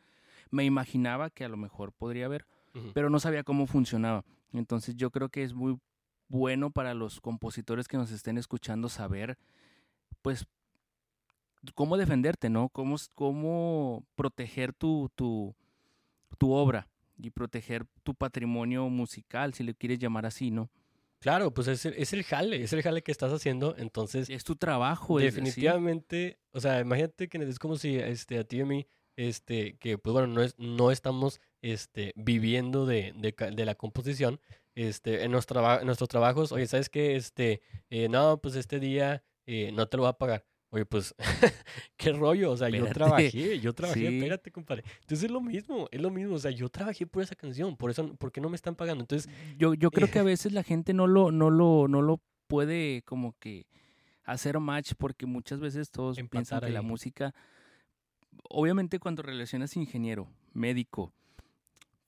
[0.53, 2.47] Me imaginaba que a lo mejor podría haber,
[2.95, 4.25] pero no sabía cómo funcionaba.
[4.53, 5.81] Entonces yo creo que es muy
[6.29, 9.39] bueno para los compositores que nos estén escuchando saber,
[10.23, 10.47] pues,
[11.75, 12.69] cómo defenderte, ¿no?
[12.69, 15.55] Cómo, cómo proteger tu, tu,
[16.39, 20.71] tu obra y proteger tu patrimonio musical, si le quieres llamar así, ¿no?
[21.21, 24.31] Claro, pues es el, es el jale, es el jale que estás haciendo, entonces...
[24.31, 25.19] Es tu trabajo.
[25.19, 29.77] Definitivamente, o sea, imagínate que es como si este, a ti y a mí, este,
[29.79, 34.41] que pues bueno, no, es, no estamos este, viviendo de, de, la composición,
[34.77, 37.17] este, en, nuestro, en nuestros trabajos, oye, ¿sabes qué?
[37.17, 40.45] Este, eh, no, pues este día eh, no te lo va a pagar.
[40.71, 41.15] Oye, pues,
[41.97, 44.85] qué rollo, o sea, yo trabajé, yo trabajé, espérate, compadre.
[45.01, 47.91] Entonces es lo mismo, es lo mismo, o sea, yo trabajé por esa canción, por
[47.91, 49.03] eso, ¿por qué no me están pagando?
[49.03, 52.21] Entonces, yo, yo creo que a veces la gente no lo, no lo, no lo
[52.49, 53.67] puede como que
[54.25, 57.35] hacer match, porque muchas veces todos piensan que la música,
[58.51, 61.15] obviamente cuando relacionas ingeniero, médico,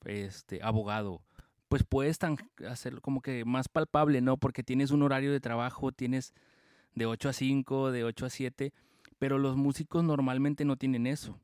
[0.04, 1.22] este, abogado,
[1.68, 2.36] pues puedes tan,
[2.68, 4.36] hacerlo como que más palpable, ¿no?
[4.36, 6.34] Porque tienes un horario de trabajo, tienes
[6.94, 8.72] de 8 a 5, de 8 a 7,
[9.18, 11.38] pero los músicos normalmente no tienen eso.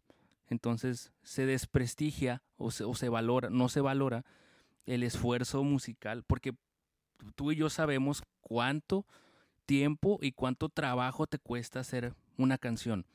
[0.48, 4.24] Entonces se desprestigia o se, o se valora, no se valora
[4.86, 6.52] el esfuerzo musical, porque
[7.34, 9.06] tú y yo sabemos cuánto
[9.66, 13.06] tiempo y cuánto trabajo te cuesta hacer una canción.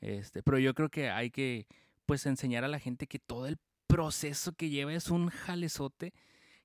[0.00, 1.66] Este, pero yo creo que hay que
[2.06, 6.12] pues enseñar a la gente que todo el proceso que lleva es un jalezote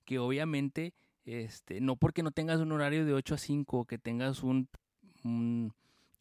[0.04, 0.94] que obviamente
[1.24, 4.68] este, no porque no tengas un horario de 8 a 5 o que tengas un
[5.36, 5.72] un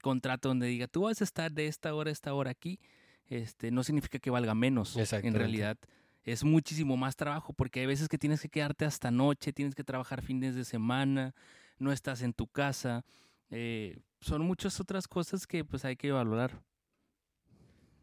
[0.01, 2.79] contrato donde diga tú vas a estar de esta hora a esta hora aquí,
[3.27, 4.95] este, no significa que valga menos.
[5.11, 5.77] En realidad
[6.23, 9.83] es muchísimo más trabajo porque hay veces que tienes que quedarte hasta noche, tienes que
[9.83, 11.33] trabajar fines de semana,
[11.79, 13.05] no estás en tu casa.
[13.49, 16.61] Eh, son muchas otras cosas que pues hay que valorar.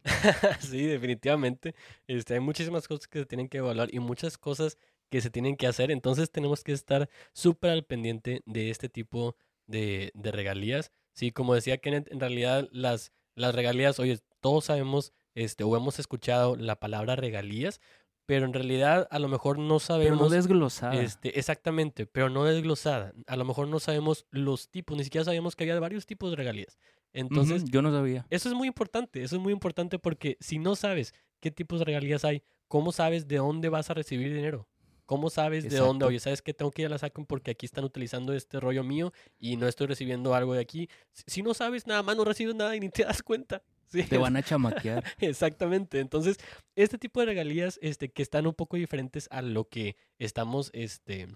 [0.59, 1.75] sí, definitivamente.
[2.07, 4.77] Este, hay muchísimas cosas que se tienen que evaluar y muchas cosas
[5.09, 5.91] que se tienen que hacer.
[5.91, 9.35] Entonces tenemos que estar súper al pendiente de este tipo
[9.67, 10.91] de, de regalías.
[11.13, 15.99] Sí, como decía Kenneth, en realidad las, las regalías, oye, todos sabemos este, o hemos
[15.99, 17.81] escuchado la palabra regalías,
[18.25, 20.17] pero en realidad a lo mejor no sabemos.
[20.17, 20.95] Pero no desglosada.
[20.95, 23.13] Este, exactamente, pero no desglosada.
[23.27, 26.37] A lo mejor no sabemos los tipos, ni siquiera sabíamos que había varios tipos de
[26.37, 26.79] regalías.
[27.13, 28.25] Entonces, yo no sabía.
[28.29, 31.85] Eso es muy importante, eso es muy importante porque si no sabes qué tipos de
[31.85, 34.67] regalías hay, ¿cómo sabes de dónde vas a recibir dinero?
[35.05, 36.05] ¿Cómo sabes de dónde?
[36.05, 38.83] Oye, ¿sabes que Tengo que ir a la SACOM porque aquí están utilizando este rollo
[38.83, 40.89] mío y no estoy recibiendo algo de aquí.
[41.11, 43.63] Si no sabes nada más, no recibes nada y ni te das cuenta.
[44.09, 45.03] Te van a chamaquear.
[45.19, 45.99] Exactamente.
[45.99, 46.37] Entonces,
[46.75, 51.27] este tipo de regalías este, que están un poco diferentes a lo que estamos este,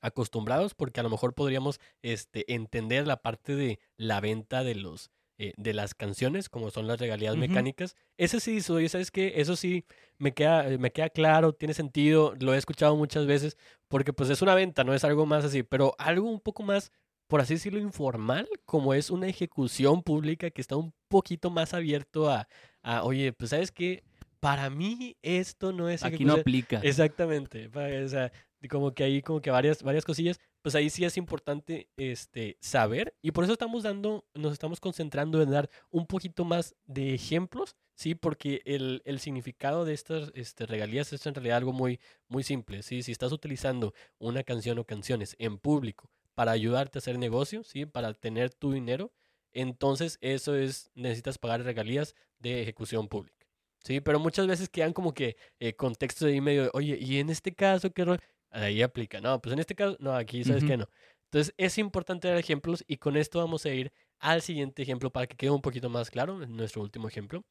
[0.00, 5.10] acostumbrados, porque a lo mejor podríamos este, entender la parte de la venta de los,
[5.38, 7.94] eh, de las canciones, como son las regalías mecánicas.
[8.16, 9.34] Ese sí, oye, ¿sabes qué?
[9.36, 9.84] Eso sí
[10.18, 13.56] me queda, me queda claro, tiene sentido, lo he escuchado muchas veces,
[13.88, 16.90] porque pues es una venta, no es algo más así, pero algo un poco más,
[17.28, 22.28] por así decirlo, informal, como es una ejecución pública que está un poquito más abierto
[22.30, 22.48] a,
[22.82, 24.02] a oye, pues ¿sabes qué?
[24.40, 26.40] Para mí esto no es Aquí no ejecución.
[26.40, 26.80] aplica.
[26.82, 28.32] Exactamente, o sea,
[28.68, 33.14] como que ahí como que varias, varias cosillas, pues ahí sí es importante este, saber
[33.22, 37.76] y por eso estamos dando, nos estamos concentrando en dar un poquito más de ejemplos,
[37.94, 38.14] ¿sí?
[38.14, 42.82] Porque el, el significado de estas este, regalías es en realidad algo muy, muy simple,
[42.82, 43.02] ¿sí?
[43.02, 47.86] Si estás utilizando una canción o canciones en público para ayudarte a hacer negocio, ¿sí?
[47.86, 49.12] Para tener tu dinero,
[49.52, 53.46] entonces eso es, necesitas pagar regalías de ejecución pública.
[53.84, 57.54] Sí, pero muchas veces quedan como que eh, contextos ahí medio, oye, y en este
[57.54, 58.04] caso, ¿qué?
[58.50, 59.20] Ahí aplica.
[59.20, 60.88] No, pues en este caso, no, aquí sabes que no.
[61.24, 65.26] Entonces es importante dar ejemplos y con esto vamos a ir al siguiente ejemplo para
[65.26, 67.44] que quede un poquito más claro, nuestro último ejemplo.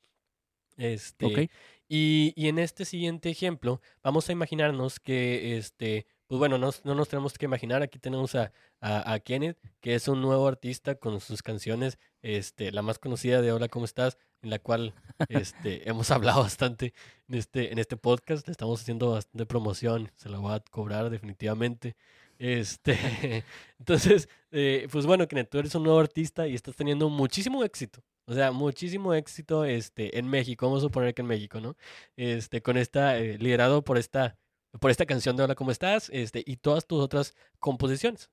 [0.77, 1.49] Este, Ok.
[1.87, 7.09] y, y en este siguiente ejemplo, vamos a imaginarnos que, este, pues bueno, no nos
[7.09, 11.19] tenemos que imaginar, aquí tenemos a, a, a Kenneth, que es un nuevo artista con
[11.21, 14.17] sus canciones, este, la más conocida de Hola, ¿cómo estás?
[14.41, 14.93] En la cual
[15.29, 16.93] este, hemos hablado bastante
[17.27, 21.09] en este, en este podcast, le estamos haciendo bastante promoción, se la voy a cobrar
[21.09, 21.95] definitivamente.
[22.39, 22.97] Este,
[23.79, 28.03] entonces, eh, pues bueno, Kenneth, tú eres un nuevo artista y estás teniendo muchísimo éxito.
[28.25, 31.77] O sea, muchísimo éxito este, en México, vamos a suponer que en México, ¿no?
[32.17, 34.37] Este, con esta, eh, liderado por esta,
[34.79, 36.09] por esta canción de Hola, ¿cómo estás?
[36.13, 38.29] Este, y todas tus otras composiciones.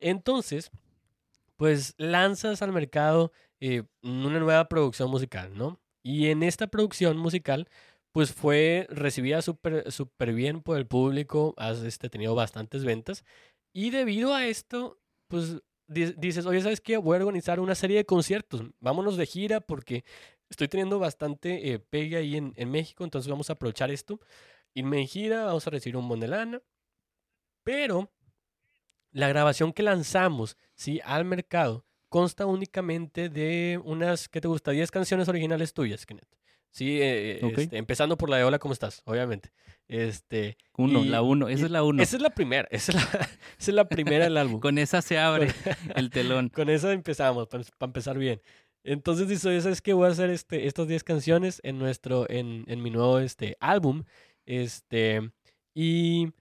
[0.00, 0.70] Entonces,
[1.56, 5.80] pues lanzas al mercado eh, una nueva producción musical, ¿no?
[6.02, 7.68] Y en esta producción musical,
[8.12, 13.24] pues fue recibida súper súper bien por el público, has este, tenido bastantes ventas.
[13.72, 16.96] Y debido a esto, pues di- dices, oye, ¿sabes qué?
[16.96, 18.62] Voy a organizar una serie de conciertos.
[18.80, 20.04] Vámonos de gira porque
[20.48, 24.20] estoy teniendo bastante eh, pegue ahí en, en México, entonces vamos a aprovechar esto.
[24.74, 26.62] Irme en gira, vamos a recibir un buen de lana.
[27.64, 28.10] Pero
[29.10, 31.00] la grabación que lanzamos, ¿sí?
[31.04, 34.70] Al mercado consta únicamente de unas, ¿qué te gusta?
[34.70, 36.28] 10 canciones originales tuyas, Kenneth.
[36.70, 37.58] Sí, eh, Ok.
[37.58, 39.02] este, empezando por la de Hola, ¿cómo estás?
[39.06, 39.52] Obviamente.
[39.88, 41.48] Este, Uno, y- la uno.
[41.48, 42.02] Esa y es la uno.
[42.02, 44.60] Esa es la primera, esa es la, esa es la primera del álbum.
[44.60, 45.48] Con esa se abre
[45.96, 46.50] el telón.
[46.50, 48.40] Con esa empezamos, para, empezar bien.
[48.84, 49.92] Entonces dice, ¿sabes qué?
[49.92, 54.04] Voy a hacer este, estas 10 canciones en nuestro, en, en mi nuevo este, álbum.
[54.48, 55.30] Este,
[55.74, 56.32] y,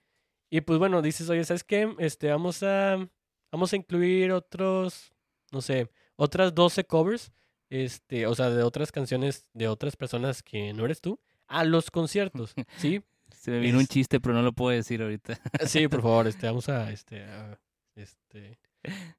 [0.49, 1.93] y pues bueno, dices, oye, ¿sabes qué?
[1.99, 3.05] Este, vamos a,
[3.51, 5.11] vamos a incluir otros,
[5.51, 7.33] no sé, otras 12 covers,
[7.69, 11.91] este, o sea, de otras canciones de otras personas que no eres tú, a los
[11.91, 13.03] conciertos, ¿sí?
[13.29, 15.37] Se me vino un chiste, pero no lo puedo decir ahorita.
[15.65, 17.59] Sí, por favor, este, vamos a, este, a-
[17.95, 18.57] este,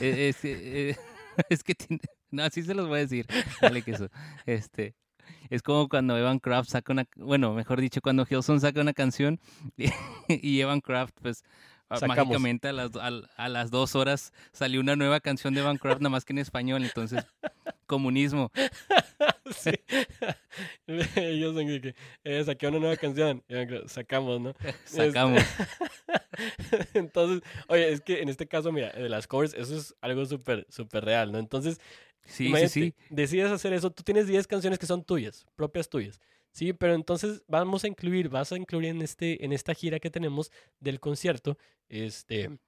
[0.00, 0.96] Eh, es, que, eh,
[1.50, 3.26] es que tiene- no, así se los voy a decir.
[3.60, 4.08] Dale que eso.
[4.46, 4.94] Este,
[5.50, 9.40] es como cuando Evan Kraft saca una, bueno, mejor dicho, cuando Hillsong saca una canción
[9.76, 9.86] y,
[10.28, 11.44] y Evan Kraft, pues
[11.88, 12.16] a- Sacamos.
[12.26, 12.90] mágicamente a las,
[13.36, 16.38] a, las dos horas salió una nueva canción de Evan Kraft, nada más que en
[16.38, 16.82] español.
[16.84, 17.24] Entonces,
[17.86, 18.50] comunismo.
[19.50, 19.70] Sí.
[20.86, 23.42] Son de que eh, saqué una nueva canción.
[23.48, 24.50] Yo Sacamos, ¿no?
[24.64, 25.42] Este, Sacamos.
[26.94, 30.66] Entonces, oye, es que en este caso, mira, de las covers, eso es algo súper,
[30.70, 31.38] súper real, ¿no?
[31.38, 31.80] Entonces,
[32.24, 32.94] Sí, sí, imagínate, sí.
[33.10, 36.20] decides hacer eso, tú tienes 10 canciones que son tuyas, propias tuyas.
[36.50, 40.10] Sí, pero entonces vamos a incluir, vas a incluir en este, en esta gira que
[40.10, 41.56] tenemos del concierto,
[41.88, 42.58] este,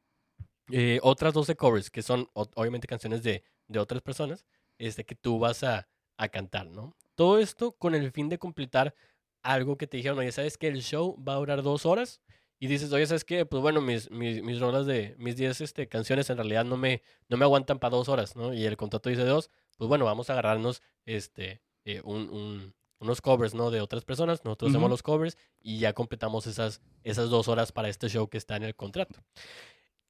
[0.71, 4.45] eh, otras 12 covers que son o- obviamente canciones de, de otras personas,
[4.79, 6.97] este, que tú vas a, a cantar, ¿no?
[7.15, 8.95] Todo esto con el fin de completar
[9.43, 12.23] algo que te dijeron, oye, ¿sabes que El show va a durar dos horas
[12.65, 13.45] y dices, oye, ¿sabes qué?
[13.45, 17.03] Pues bueno, mis, mis, mis rolas de mis 10 este, canciones en realidad no me,
[17.29, 18.55] no me aguantan para dos horas, ¿no?
[18.55, 23.21] Y el contrato dice dos, pues bueno, vamos a agarrarnos este, eh, un, un- unos
[23.21, 23.71] covers, ¿no?
[23.71, 24.93] De otras personas, nosotros hacemos Ujú.
[24.93, 28.63] los covers y ya completamos esas, esas dos horas para este show que está en
[28.63, 29.21] el contrato.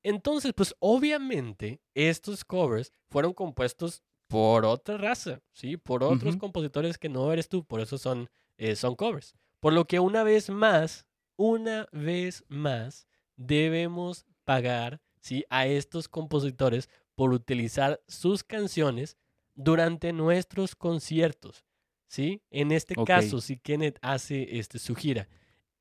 [0.02, 5.76] Entonces, pues obviamente estos covers fueron compuestos por otra raza, ¿sí?
[5.76, 6.38] Por otros Ujú.
[6.40, 9.34] compositores que no eres tú, por eso son, eh, son covers.
[9.60, 15.44] Por lo que una vez más, una vez más, debemos pagar, ¿sí?
[15.50, 19.16] A estos compositores por utilizar sus canciones
[19.54, 21.64] durante nuestros conciertos,
[22.08, 22.42] ¿sí?
[22.50, 25.28] En este caso, si Kenneth hace este, su gira,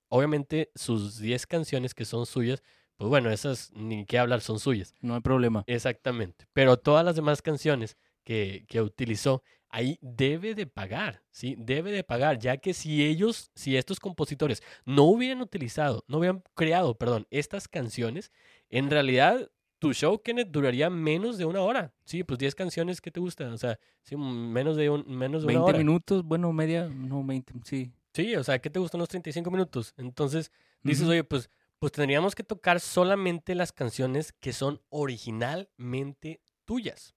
[0.10, 2.62] obviamente sus 10 canciones que son suyas,
[2.96, 4.94] pues bueno, esas ni qué hablar, son suyas.
[5.02, 5.64] No hay problema.
[5.68, 6.46] Exactamente.
[6.54, 9.44] Pero todas las demás canciones que, que utilizó,
[9.74, 11.56] ahí debe de pagar, ¿sí?
[11.58, 16.44] Debe de pagar, ya que si ellos, si estos compositores no hubieran utilizado, no hubieran
[16.54, 18.32] creado, perdón, estas canciones,
[18.70, 19.50] en realidad
[19.80, 21.92] tu show, Kenneth, duraría menos de una hora.
[22.06, 23.52] Sí, pues 10 canciones que te gustan.
[23.52, 25.78] O sea, sí, menos de, un, menos de 20 una hora.
[25.80, 27.92] minutos, bueno, media, no, 20, sí.
[28.14, 29.96] Sí, o sea, ¿qué te gustan los 35 minutos?
[29.98, 30.52] Entonces,
[30.84, 31.50] dices, oye, pues,
[31.80, 37.16] pues tendríamos que tocar solamente las canciones que son originalmente tuyas.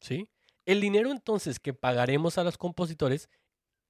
[0.00, 0.28] ¿Sí?
[0.66, 3.30] El dinero entonces que pagaremos a los compositores,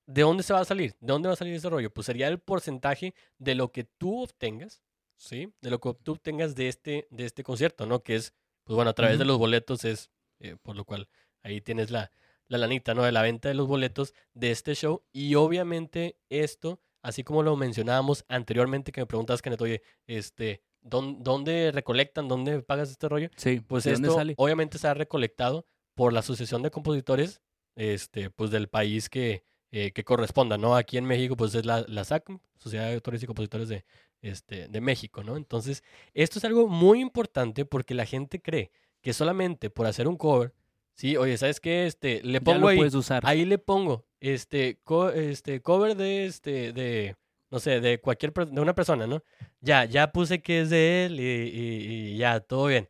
[0.07, 0.95] ¿de dónde se va a salir?
[1.01, 1.93] ¿De dónde va a salir ese rollo?
[1.93, 4.83] Pues sería el porcentaje de lo que tú obtengas,
[5.17, 5.53] ¿sí?
[5.63, 8.03] De lo que tú obtengas de este, de este concierto, ¿no?
[8.03, 11.09] Que es, pues bueno, a través de los boletos es, eh, por lo cual
[11.43, 12.13] ahí tienes la,
[12.49, 13.05] la lanita, ¿no?
[13.05, 15.03] De la venta de los boletos de este show.
[15.13, 21.73] Y obviamente esto, así como lo mencionábamos anteriormente, que me preguntabas, Kenneth, oye, este, ¿dónde,
[21.73, 22.29] recolectan?
[22.29, 23.31] ¿Dónde pagas este rollo?
[23.37, 24.35] Sí, pues esto sale?
[24.37, 25.67] obviamente se ha recolectado
[25.97, 27.41] por la Asociación de Compositores
[27.75, 29.43] este, pues del país que,
[29.73, 30.77] eh, que corresponda, ¿no?
[30.77, 33.85] Aquí en México, pues es la, la SACM, Sociedad de Autores y Compositores de,
[34.21, 35.37] este, de México, ¿no?
[35.37, 35.83] Entonces,
[36.15, 38.71] esto es algo muy importante porque la gente cree
[39.01, 40.53] que solamente por hacer un cover,
[40.95, 41.87] sí, oye, ¿sabes qué?
[41.87, 43.23] Este, le pongo ahí, usar.
[43.25, 44.79] ahí le pongo, este,
[45.15, 47.17] este, cover de, este, de,
[47.51, 49.23] no sé, de cualquier, de una persona, ¿no?
[49.63, 52.89] Ya, ya puse que es de él y, y ya, todo bien.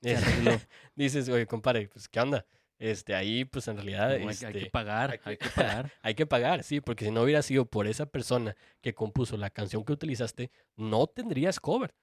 [1.04, 2.46] dices, oye, compadre, pues, ¿qué onda?
[2.78, 4.10] Este, ahí, pues, en realidad...
[4.12, 5.92] hay, que este, pagar, hay que, pagar.
[6.02, 9.50] hay que pagar, sí, porque si no hubiera sido por esa persona que compuso la
[9.50, 11.94] canción que utilizaste, no tendrías cover,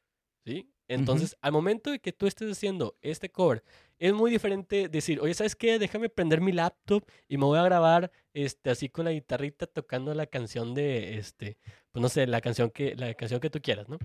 [0.45, 0.69] ¿sí?
[0.87, 3.63] Entonces, al momento de que tú estés haciendo este cover,
[3.97, 5.79] es muy diferente decir, oye, ¿sabes qué?
[5.79, 10.13] Déjame prender mi laptop y me voy a grabar, este, así con la guitarrita tocando
[10.13, 11.57] la canción de, este,
[11.91, 13.97] pues, no sé, la canción que, la canción que tú quieras, ¿no?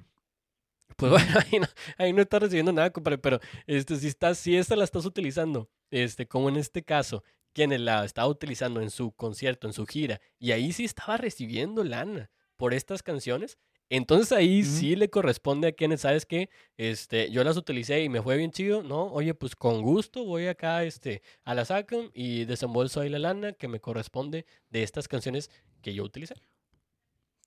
[0.96, 1.66] Pues bueno, ahí no,
[1.98, 5.70] ahí no estás recibiendo nada, compadre, pero este, si, estás, si esta la estás utilizando,
[5.90, 10.20] este, como en este caso, quien la estaba utilizando en su concierto, en su gira,
[10.38, 13.58] y ahí sí estaba recibiendo lana por estas canciones,
[13.92, 16.48] entonces ahí sí le corresponde a quienes, ¿sabes qué?
[16.76, 19.06] Este, yo las utilicé y me fue bien chido, ¿no?
[19.06, 23.52] Oye, pues con gusto voy acá este, a la SACAM y desembolso ahí la lana
[23.52, 25.50] que me corresponde de estas canciones
[25.82, 26.36] que yo utilicé.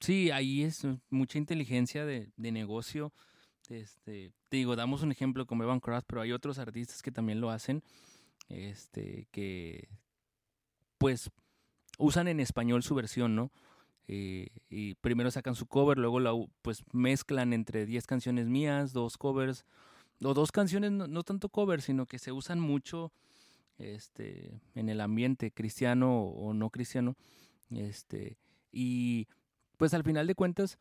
[0.01, 3.13] Sí, ahí es mucha inteligencia de, de negocio
[3.70, 7.41] este, te digo, damos un ejemplo como Evan Cross, pero hay otros artistas que también
[7.41, 7.84] lo hacen,
[8.49, 9.89] este, que
[10.97, 11.32] pues
[11.97, 13.51] usan en español su versión, ¿no?
[14.07, 19.18] Eh, y primero sacan su cover, luego la, pues mezclan entre 10 canciones mías, dos
[19.18, 19.66] covers,
[20.22, 23.11] o dos canciones, no, tanto covers, sino que se usan mucho
[23.78, 27.16] este, en el ambiente cristiano o no cristiano.
[27.70, 28.38] Este,
[28.72, 29.28] y
[29.78, 30.78] pues al final de cuentas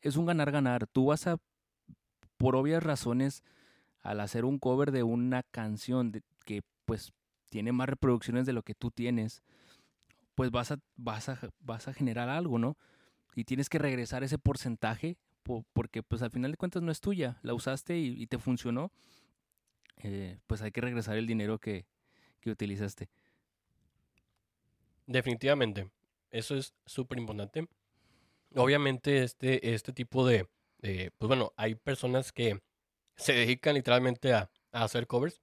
[0.00, 0.86] es un ganar-ganar.
[0.86, 1.38] Tú vas a
[2.44, 3.42] por obvias razones,
[4.02, 6.12] al hacer un cover de una canción
[6.44, 7.14] que pues
[7.48, 9.42] tiene más reproducciones de lo que tú tienes,
[10.34, 12.76] pues vas a, vas a, vas a generar algo, ¿no?
[13.34, 15.16] Y tienes que regresar ese porcentaje
[15.72, 18.92] porque pues al final de cuentas no es tuya, la usaste y, te funcionó,
[20.02, 21.86] eh, pues hay que regresar el dinero que,
[22.40, 23.08] que utilizaste.
[25.06, 25.88] Definitivamente,
[26.30, 27.66] eso es súper importante.
[28.54, 30.46] Obviamente este, este tipo de,
[30.84, 32.60] eh, pues bueno, hay personas que
[33.16, 35.40] se dedican literalmente a, hacer covers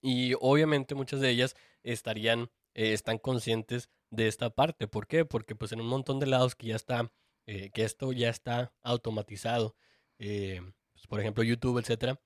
[0.00, 4.86] y obviamente muchas de ellas estarían, eh, están conscientes de esta parte.
[4.86, 5.24] ¿Por qué?
[5.24, 7.10] Porque pues en un montón de lados que ya está,
[7.46, 9.74] eh, que esto ya está automatizado,
[10.16, 12.20] pues, por ejemplo YouTube, etcétera,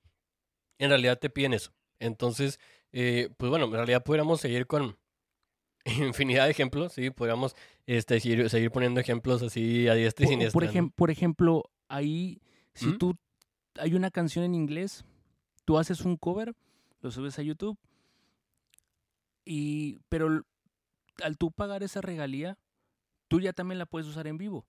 [0.77, 1.73] en realidad te piden eso.
[1.97, 2.59] Entonces,
[2.91, 4.99] pues bueno, en realidad pudiéramos seguir con
[5.85, 7.55] infinidad de ejemplos, sí, podríamos
[7.87, 10.59] este, seguir, seguir poniendo ejemplos así a diestra y siniestra.
[10.59, 12.41] Por, por ejemplo, ahí,
[12.73, 13.15] si tú
[13.75, 15.05] hay una canción en inglés,
[15.65, 16.55] tú haces un cover,
[17.01, 17.77] lo subes a YouTube,
[19.45, 20.43] y pero
[21.23, 22.57] al tú pagar esa regalía,
[23.27, 24.65] tú ya también la puedes usar en vivo.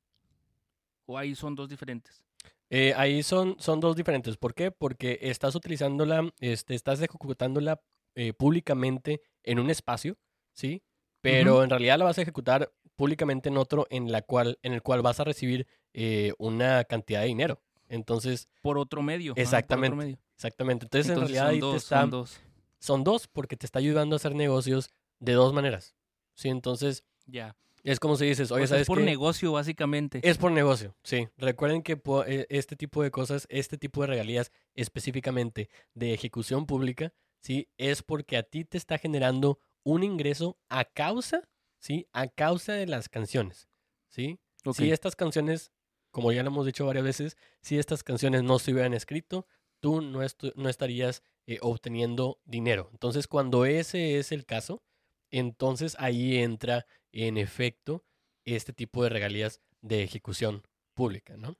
[1.06, 2.22] ¿O ahí son dos diferentes?
[2.70, 4.36] Eh, ahí son, son dos diferentes.
[4.36, 4.70] ¿Por qué?
[4.70, 7.80] Porque estás utilizándola, este, estás ejecutándola
[8.14, 10.16] eh, públicamente en un espacio,
[10.52, 10.82] ¿sí?
[11.20, 14.82] Pero en realidad la vas a ejecutar públicamente en otro en, la cual, en el
[14.82, 17.60] cual vas a recibir eh, una cantidad de dinero.
[17.88, 18.48] Entonces.
[18.62, 19.34] Por otro medio.
[19.36, 20.18] Exactamente.
[20.34, 20.86] Exactamente.
[20.86, 22.40] Entonces, en realidad ahí te está, son dos.
[22.78, 24.90] Son dos porque te está ayudando a hacer negocios
[25.20, 25.94] de dos maneras.
[26.34, 27.04] Sí, entonces.
[27.26, 27.56] Ya.
[27.84, 30.20] Es como si dices, oye, ¿sabes Es por negocio, básicamente.
[30.22, 31.28] Es por negocio, sí.
[31.36, 37.12] Recuerden que e, este tipo de cosas, este tipo de regalías específicamente de ejecución pública,
[37.40, 41.48] sí, es porque a ti te está generando un ingreso a causa,
[41.80, 43.68] sí, a causa de las canciones,
[44.08, 44.38] sí.
[44.74, 45.72] Si estas canciones
[46.12, 49.46] como ya lo hemos dicho varias veces, si estas canciones no se hubieran escrito,
[49.80, 50.20] tú no,
[50.54, 52.88] no estarías eh, obteniendo dinero.
[52.92, 54.82] Entonces, cuando ese es el caso,
[55.30, 58.04] entonces ahí entra en efecto
[58.44, 60.62] este tipo de regalías de ejecución
[60.94, 61.56] pública, ¿no?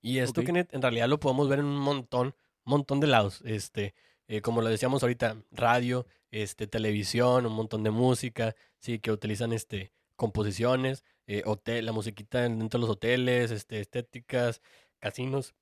[0.00, 2.34] Y esto, que en realidad lo podemos ver en un montón,
[2.64, 3.42] montón de lados.
[3.44, 3.94] Este,
[4.28, 9.52] eh, como lo decíamos ahorita, radio, este, televisión, un montón de música, sí, que utilizan
[9.52, 14.62] este, composiciones, eh, hotel, la musiquita dentro de los hoteles, este, estéticas,
[14.98, 15.54] casinos.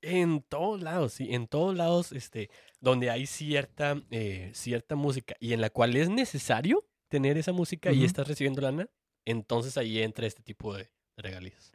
[0.00, 5.52] En todos lados, sí, en todos lados, este, donde hay cierta, eh, cierta música y
[5.52, 8.88] en la cual es necesario tener esa música y estás recibiendo lana,
[9.24, 10.84] entonces ahí entra este tipo de,
[11.16, 11.72] de regalías.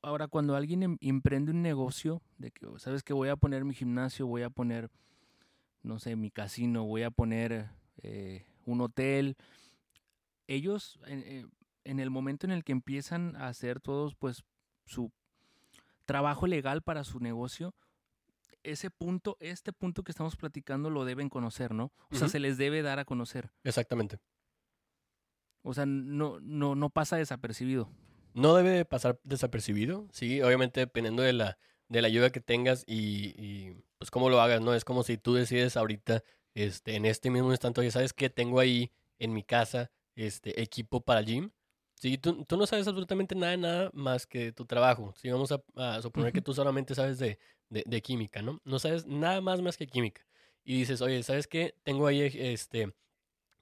[0.00, 3.74] Ahora, cuando alguien em- emprende un negocio, de que, sabes que voy a poner mi
[3.74, 4.90] gimnasio, voy a poner,
[5.82, 7.68] no sé, mi casino, voy a poner
[8.02, 9.36] eh, un hotel,
[10.46, 11.46] ellos, eh,
[11.84, 14.44] en el momento en el que empiezan a hacer todos, pues,
[14.84, 15.12] su
[16.04, 17.74] trabajo legal para su negocio,
[18.62, 21.92] ese punto, este punto que estamos platicando lo deben conocer, ¿no?
[22.10, 23.50] O sea, se les debe dar a conocer.
[23.64, 24.18] Exactamente.
[25.62, 27.88] O sea, no, no, no pasa desapercibido.
[28.34, 31.58] No debe de pasar desapercibido, sí, obviamente dependiendo de la,
[31.88, 34.74] de la ayuda que tengas y, y, pues cómo lo hagas, ¿no?
[34.74, 36.22] Es como si tú decides ahorita,
[36.54, 38.30] este, en este mismo instante, oye, ¿sabes qué?
[38.30, 41.50] Tengo ahí en mi casa, este, equipo para gym.
[42.02, 45.14] Sí, tú, tú no sabes absolutamente nada, nada más que tu trabajo.
[45.16, 47.38] Sí, vamos a, a suponer que tú solamente sabes de,
[47.68, 48.60] de, de química, ¿no?
[48.64, 50.26] No sabes nada más más que química.
[50.64, 51.76] Y dices, oye, ¿sabes qué?
[51.84, 52.92] Tengo ahí, este,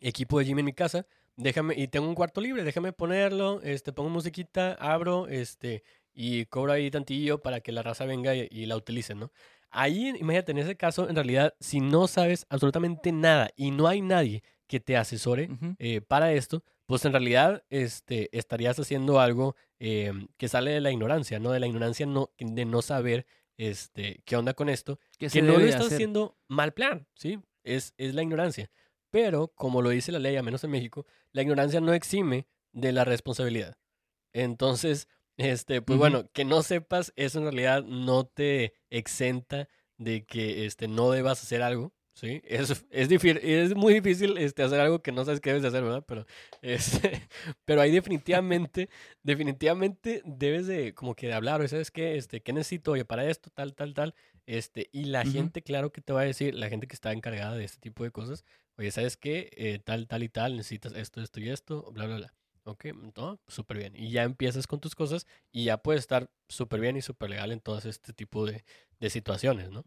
[0.01, 3.93] equipo de gym en mi casa, déjame, y tengo un cuarto libre, déjame ponerlo, este,
[3.93, 5.83] pongo musiquita, abro, este,
[6.15, 9.33] y cobro ahí tantillo para que la raza venga y, y la utilice, ¿no?
[9.69, 14.01] Ahí, imagínate, en ese caso, en realidad, si no sabes absolutamente nada y no hay
[14.01, 20.13] nadie que te asesore eh, para esto, pues en realidad este, estarías haciendo algo eh,
[20.37, 21.53] que sale de la ignorancia, ¿no?
[21.53, 23.27] De la ignorancia no, de no saber
[23.57, 25.95] este, qué onda con esto ¿Qué que no lo estás hacer?
[25.95, 27.39] haciendo mal plan, ¿sí?
[27.63, 28.73] Es, es la ignorancia.
[29.09, 32.91] Pero, como lo dice la ley, a menos en México, la ignorancia no exime de
[32.91, 33.79] la responsabilidad.
[34.33, 40.67] Entonces, este, pues bueno, que no sepas, eso en realidad no te exenta de que
[40.67, 42.43] este, no debas hacer algo, ¿sí?
[42.45, 45.69] Es, es, difí- es muy difícil este, hacer algo que no sabes qué debes de
[45.69, 46.05] hacer, ¿verdad?
[46.07, 46.27] Pero,
[46.63, 47.23] este,
[47.65, 48.89] pero ahí definitivamente,
[49.23, 52.17] definitivamente debes de como que de hablar, oye, ¿sabes qué?
[52.17, 52.93] Este, ¿qué necesito?
[52.93, 54.15] Oye, para esto, tal, tal, tal.
[54.47, 57.57] Este, y la gente, claro que te va a decir, la gente que está encargada
[57.57, 58.45] de este tipo de cosas,
[58.77, 59.51] oye, ¿sabes qué?
[59.57, 62.35] Eh, tal, tal y tal, necesitas esto, esto y esto, bla, bla, bla.
[62.65, 63.95] Ok, no, súper bien.
[63.97, 67.53] Y ya empiezas con tus cosas y ya puedes estar súper bien y súper legal
[67.53, 68.65] en todas este tipo de,
[69.01, 69.85] de situaciones, ¿no?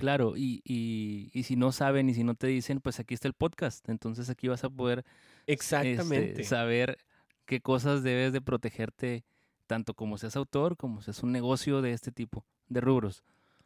[0.00, 3.28] Claro, y, y, y si no saben y si no te dicen, pues aquí está
[3.28, 3.86] el podcast.
[3.90, 5.04] Entonces aquí vas a poder
[5.46, 6.42] este, Exactamente.
[6.44, 6.96] saber
[7.44, 9.24] qué cosas debes de protegerte,
[9.66, 13.24] tanto como seas autor, como seas un negocio de este tipo, de rubros.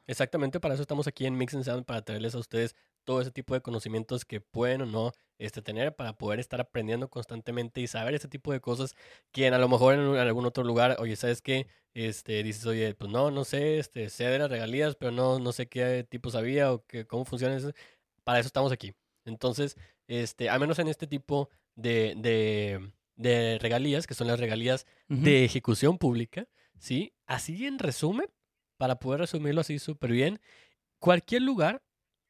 [0.08, 2.74] Exactamente, para eso estamos aquí en Mix and Sound, para traerles a ustedes
[3.04, 7.08] todo ese tipo de conocimientos que pueden o no este, tener para poder estar aprendiendo
[7.08, 8.94] constantemente y saber ese tipo de cosas
[9.32, 11.66] que a lo mejor en, algún otro lugar, oye, ¿sabes qué?
[11.92, 15.52] Este, dices, oye, pues no, no sé, este, sé de las regalías, pero no, no
[15.52, 17.72] sé qué tipo sabía o qué, cómo funciona eso.
[18.24, 18.94] Para eso estamos aquí.
[19.24, 19.76] Entonces,
[20.08, 25.44] este, al menos en este tipo de, de, de regalías, que son las regalías de
[25.44, 26.48] ejecución pública,
[26.78, 27.14] ¿sí?
[27.26, 28.26] Así en resumen,
[28.76, 30.40] para poder resumirlo así súper bien,
[30.98, 31.82] cualquier lugar,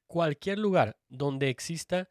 [0.07, 2.09] cualquier lugar donde exista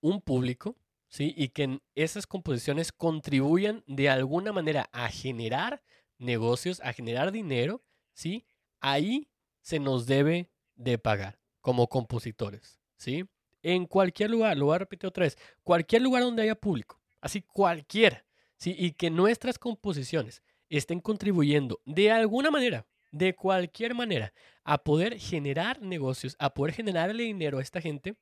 [0.00, 0.76] un público,
[1.08, 1.34] ¿sí?
[1.36, 5.82] Y que esas composiciones contribuyan de alguna manera a generar
[6.18, 7.82] negocios, a generar dinero,
[8.14, 8.46] ¿sí?
[8.80, 9.28] Ahí
[9.60, 13.24] se nos debe de pagar como compositores, ¿sí?
[13.62, 17.42] En cualquier lugar, lo voy a repetir otra vez, cualquier lugar donde haya público, así
[17.42, 18.24] cualquiera,
[18.56, 18.74] ¿sí?
[18.78, 22.86] Y que nuestras composiciones estén contribuyendo de alguna manera,
[23.16, 24.32] de cualquier manera,
[24.64, 28.16] a poder generar negocios, a poder generarle dinero a esta gente,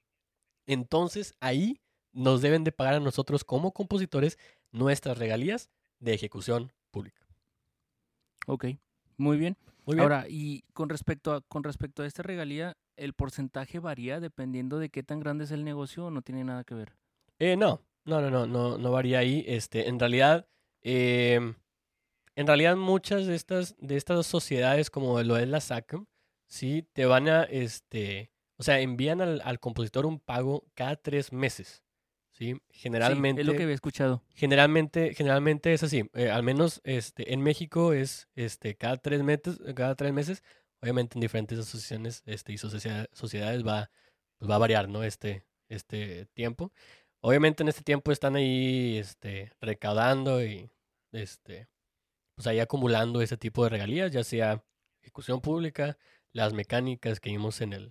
[0.66, 1.80] entonces ahí
[2.12, 4.38] nos deben de pagar a nosotros como compositores
[4.72, 7.26] nuestras regalías de ejecución pública.
[8.46, 8.66] Ok,
[9.16, 9.56] muy bien.
[9.86, 10.02] Muy bien.
[10.02, 14.88] Ahora, y con respecto a, con respecto a esta regalía, ¿el porcentaje varía dependiendo de
[14.88, 16.96] qué tan grande es el negocio o no tiene nada que ver?
[17.38, 19.44] Eh, no, no, no, no, no, no varía ahí.
[19.46, 20.46] Este, en realidad,
[20.80, 21.54] em,
[22.36, 26.06] en realidad muchas de estas, de estas sociedades, como lo es la SACM,
[26.46, 31.32] sí, te van a, este, o sea, envían al, al compositor un pago cada tres
[31.32, 31.82] meses,
[32.30, 32.60] sí.
[32.70, 34.22] Generalmente, Sí, es lo que había escuchado.
[34.34, 36.08] generalmente, generalmente es así.
[36.14, 40.42] eh, al menos, este, en México es, este, cada tres meses, cada tres meses.
[40.80, 43.90] Obviamente en diferentes asociaciones, este, y sociedades va,
[44.38, 45.02] pues va a variar, ¿no?
[45.02, 46.72] Este, este tiempo.
[47.20, 50.68] Obviamente en este tiempo están ahí este, recaudando y
[51.12, 51.68] este,
[52.34, 54.62] pues ahí acumulando ese tipo de regalías, ya sea
[55.02, 55.96] ejecución pública,
[56.32, 57.90] las mecánicas que vimos en el,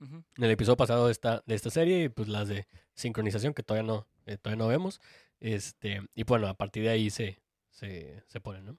[0.00, 3.62] en el episodio pasado de esta, de esta serie y pues las de sincronización que
[3.62, 5.00] todavía no, eh, todavía no vemos.
[5.40, 7.40] Este, y bueno, a partir de ahí se,
[7.70, 8.78] se, se ponen, ¿no?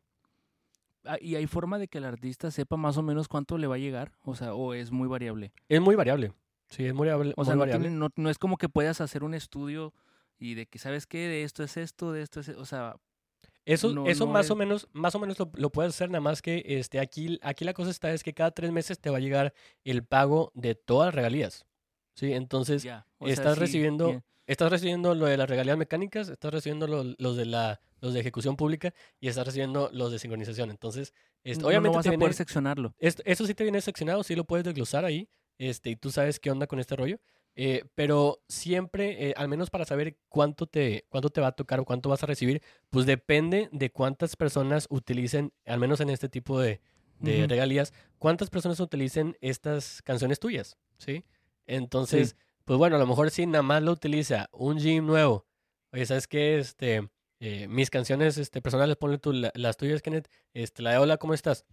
[1.06, 3.76] ah, ¿y hay forma de que el artista sepa más o menos cuánto le va
[3.76, 4.12] a llegar?
[4.24, 5.54] O sea, o es muy variable.
[5.70, 6.34] Es muy variable.
[6.70, 7.34] Sí, es muy variable.
[7.38, 7.84] O sea, no, variable.
[7.90, 9.94] tiene- no, no es como que puedas hacer un estudio
[10.40, 11.20] y de que, ¿sabes qué?
[11.28, 12.50] De esto es esto, de esto es...
[12.50, 12.96] O sea,
[13.66, 16.10] Eso, No, eso no más es- o menos, más o menos lo, lo puedes hacer,
[16.10, 19.10] nada más que este, aquí, aquí la cosa está es que cada tres meses te
[19.10, 19.54] va a llegar
[19.84, 21.66] el pago de todas las regalías.
[22.16, 22.32] ¿Sí?
[22.34, 24.24] Entonces, sea, estás recibiendo- bien.
[24.48, 28.20] estás recibiendo lo de las regalías mecánicas, estás recibiendo lo- los de la, los de
[28.20, 30.70] ejecución pública y estás recibiendo los de sincronización.
[30.70, 31.12] Entonces,
[31.44, 32.94] este, No- obviamente no vas te a viene- poder seccionarlo.
[33.00, 36.40] esto, eso sí te viene seccionado, sí lo puedes desglosar ahí, este, y tú sabes
[36.40, 37.18] qué onda con este rollo.
[37.56, 41.80] Eh, pero siempre, eh, al menos para saber cuánto te, cuánto te va a tocar
[41.80, 46.30] o cuánto vas a recibir, pues depende de cuántas personas utilicen, al menos en este
[46.30, 46.82] tipo de,
[47.48, 51.24] regalías, cuántas personas utilicen estas canciones tuyas, ¿sí?
[51.66, 52.36] Entonces,
[52.66, 55.46] pues bueno, a lo mejor si nada más lo utiliza un gym nuevo,
[55.92, 56.60] oye, ¿sabes qué?
[56.60, 60.98] Este, eh, mis canciones este, personales, ponle tú la- las tuyas, Kenneth, este, la de
[60.98, 61.66] Hola, ¿cómo estás?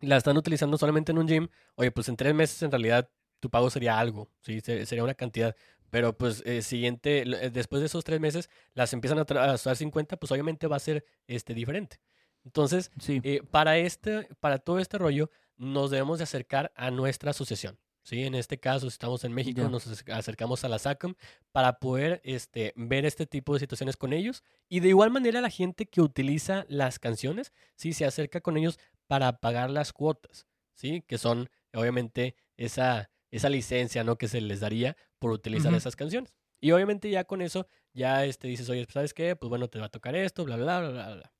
[0.00, 3.08] La están utilizando solamente en un gym, oye, pues en tres meses en realidad
[3.44, 4.60] tu pago sería algo, ¿sí?
[4.62, 5.54] Se- Sería una cantidad.
[5.90, 9.76] Pero pues eh, siguiente, eh, después de esos tres meses, las empiezan a, a usar
[9.76, 12.00] 50, pues obviamente va a ser este, diferente.
[12.44, 13.20] Entonces, Sí.
[13.22, 17.78] eh, para, este, para todo este rollo, nos debemos de acercar a nuestra asociación.
[18.02, 18.22] ¿sí?
[18.24, 21.14] En este caso, si estamos en México, nos acer- acercamos a la SACOM
[21.52, 24.42] para poder este, ver este tipo de situaciones con ellos.
[24.68, 28.78] Y de igual manera, la gente que utiliza las canciones, sí, se acerca con ellos
[29.06, 31.02] para pagar las cuotas, ¿sí?
[31.06, 34.16] Que son, obviamente, esa, esa licencia, ¿no?
[34.16, 35.78] Que se les daría por utilizar Ujú.
[35.78, 36.34] esas canciones.
[36.60, 39.36] Y obviamente ya con eso, ya este, dices, oye, ¿sabes qué?
[39.36, 41.14] Pues bueno, te va a tocar esto, bla, bla, bla, bla, bla.
[41.16, 41.34] bla.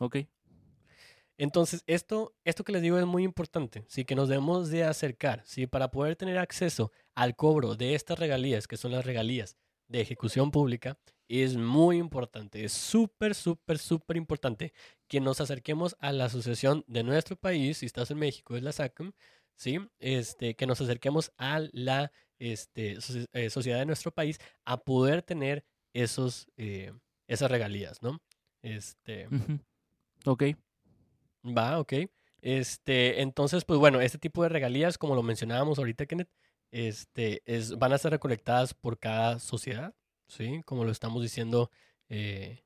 [0.00, 0.16] Ok.
[1.36, 5.42] Entonces, esto, esto que les digo es muy importante, sí, que nos debemos de acercar,
[5.46, 9.56] sí, para poder tener acceso al cobro de estas regalías, que son las regalías
[9.88, 14.72] de ejecución pública, es muy importante, es súper, súper, súper importante
[15.08, 18.72] que nos acerquemos a la asociación de nuestro país, si estás en México, es la
[18.72, 19.12] SACM,
[19.60, 22.96] sí, este, que nos acerquemos a la este,
[23.32, 26.92] eh, sociedad de nuestro país a poder tener esos, eh,
[27.28, 28.22] esas regalías, ¿no?
[28.62, 29.28] Este.
[30.24, 30.44] Ok.
[31.44, 31.92] Va, ok.
[32.40, 36.30] Este, entonces, pues bueno, este tipo de regalías, como lo mencionábamos ahorita, Kenneth,
[36.70, 39.94] este, es, van a ser recolectadas por cada sociedad,
[40.26, 40.62] ¿sí?
[40.64, 41.70] Como lo estamos diciendo
[42.08, 42.64] eh,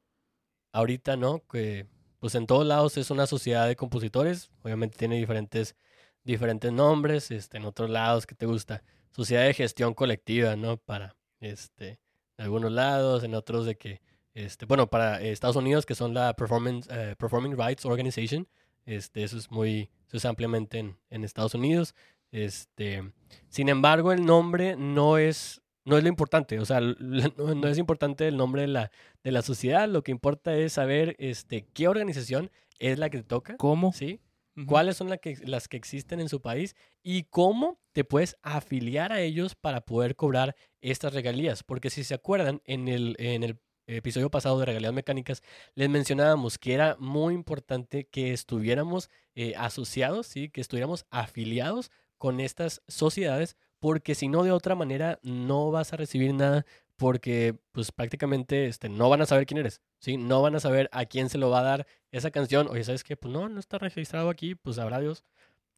[0.73, 1.45] ahorita, ¿no?
[1.47, 1.89] Que
[2.21, 5.77] pues en todos lados es una sociedad de compositores, obviamente tiene diferentes,
[6.25, 8.83] diferentes nombres, este, en otros lados, ¿qué te gusta?
[9.11, 10.77] Sociedad de gestión colectiva, ¿no?
[10.79, 12.01] Para, este,
[12.39, 14.01] en algunos lados, en otros de que,
[14.35, 18.49] este, bueno, para Estados Unidos, que son la Performance, eh, Performing Rights Organization,
[18.87, 21.95] este, eso es muy, se usa ampliamente en, en Estados Unidos.
[22.33, 23.13] Este,
[23.49, 26.59] sin embargo, el nombre no es, no es lo importante.
[26.59, 26.95] O sea, no,
[27.55, 28.91] no es importante el nombre de la,
[29.23, 29.89] de la sociedad.
[29.89, 33.57] Lo que importa es saber este, qué organización es la que te toca.
[33.57, 33.93] ¿Cómo?
[33.93, 34.21] ¿Sí?
[34.67, 39.13] Cuáles son la que- las que existen en su país y cómo te puedes afiliar
[39.13, 41.63] a ellos para poder cobrar estas regalías.
[41.65, 45.43] Porque si se acuerdan, en el, en el episodio pasado de regalías mecánicas,
[45.75, 50.49] les mencionábamos que era muy importante que estuviéramos eh, asociados, ¿sí?
[50.51, 55.97] que estuviéramos afiliados con estas sociedades, porque si no, de otra manera, no vas a
[55.97, 56.65] recibir nada
[56.97, 59.81] porque pues prácticamente este, no van a saber quién eres.
[60.19, 62.69] No van a saber a quién se lo va a dar esa canción.
[62.69, 63.17] Oye, ¿sabes qué?
[63.17, 65.25] Pues no, no está registrado aquí, pues sabrá Dios.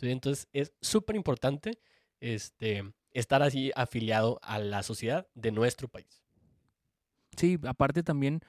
[0.00, 1.80] Entonces es súper importante
[2.20, 6.22] este, estar así afiliado a la sociedad de nuestro país.
[7.36, 8.40] Sí, aparte también,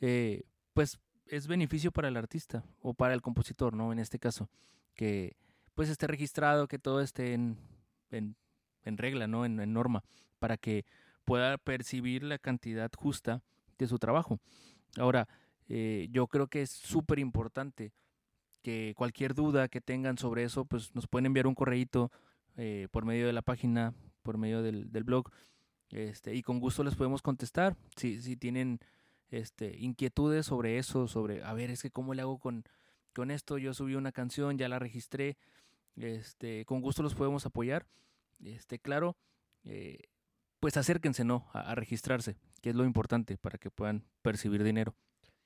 [0.00, 3.92] eh, pues es beneficio para el artista o para el compositor, ¿no?
[3.92, 4.48] En este caso,
[4.94, 5.36] que
[5.74, 7.58] pues esté registrado, que todo esté en,
[8.10, 8.36] en,
[8.98, 9.44] regla, ¿no?
[9.44, 10.04] En norma,
[10.38, 10.84] para que
[11.24, 13.42] pueda percibir la cantidad justa
[13.78, 14.38] de su trabajo.
[14.98, 15.28] Ahora,
[15.74, 17.94] eh, yo creo que es súper importante
[18.60, 22.12] que cualquier duda que tengan sobre eso, pues nos pueden enviar un correíto
[22.58, 25.30] eh, por medio de la página, por medio del, blog,
[25.88, 27.74] este, y con gusto les podemos contestar.
[27.96, 28.80] Si, si tienen
[29.30, 32.64] este, inquietudes sobre eso, sobre, a ver, es que cómo le hago con,
[33.14, 35.38] con esto, yo subí una canción, ya la registré,
[35.96, 37.86] este, con gusto los podemos apoyar.
[38.44, 39.16] Este, claro,
[39.64, 40.00] eh,
[40.60, 41.48] pues acérquense, ¿no?
[41.54, 44.94] A registrarse, que es lo importante para que puedan percibir dinero.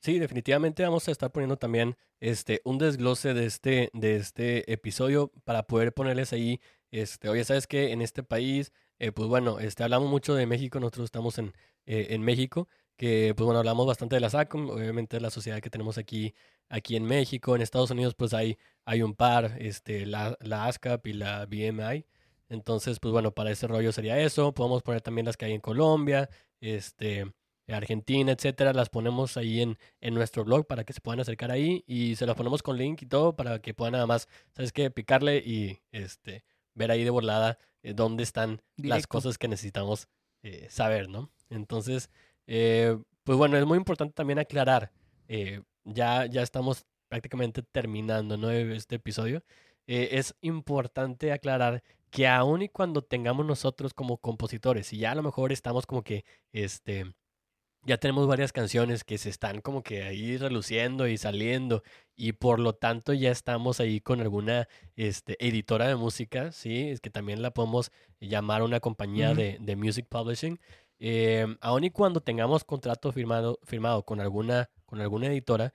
[0.07, 5.33] Sí, definitivamente vamos a estar poniendo también este, un desglose de este, de este episodio
[5.43, 6.61] para poder ponerles ahí,
[6.93, 7.91] este, oye, ¿sabes qué?
[7.91, 11.55] En este país, eh, pues bueno, este, hablamos mucho de México, nosotros estamos en,
[11.87, 15.71] eh, en México, que pues bueno, hablamos bastante de la SACOM, obviamente la sociedad que
[15.71, 16.37] tenemos aquí,
[16.69, 21.05] aquí en México, en Estados Unidos pues hay, hay un par, este, la, la ASCAP
[21.09, 22.07] y la BMI,
[22.49, 25.61] entonces pues bueno, para ese rollo sería eso, podemos poner también las que hay en
[25.61, 26.31] Colombia,
[26.61, 27.33] este...
[27.69, 31.85] Argentina, etcétera, las ponemos ahí en, en nuestro blog para que se puedan acercar ahí
[31.87, 34.91] y se las ponemos con link y todo para que puedan nada más, ¿sabes qué?
[34.91, 36.45] Picarle y este
[36.77, 40.09] ver ahí de volada eh, dónde están las cosas que necesitamos
[40.43, 41.33] eh, saber, ¿no?
[41.51, 42.11] Entonces,
[42.47, 44.93] eh, pues bueno, es muy importante también aclarar,
[45.85, 48.51] ya, ya estamos prácticamente terminando ¿no?
[48.53, 49.43] este episodio,
[49.87, 55.25] es importante aclarar que aun y cuando tengamos nosotros como compositores, y ya a lo
[55.25, 57.13] mejor estamos como que, este,
[57.87, 61.85] ya tenemos varias canciones que se están como que ahí reluciendo y saliendo
[62.17, 66.89] y por lo tanto ya estamos ahí con alguna este, editora de música, ¿sí?
[66.91, 70.59] Es que también la podemos llamar una compañía de, de, music publishing.
[70.99, 75.73] Eh, aun y cuando tengamos contrato firmado, firmado con, alguna, con alguna editora,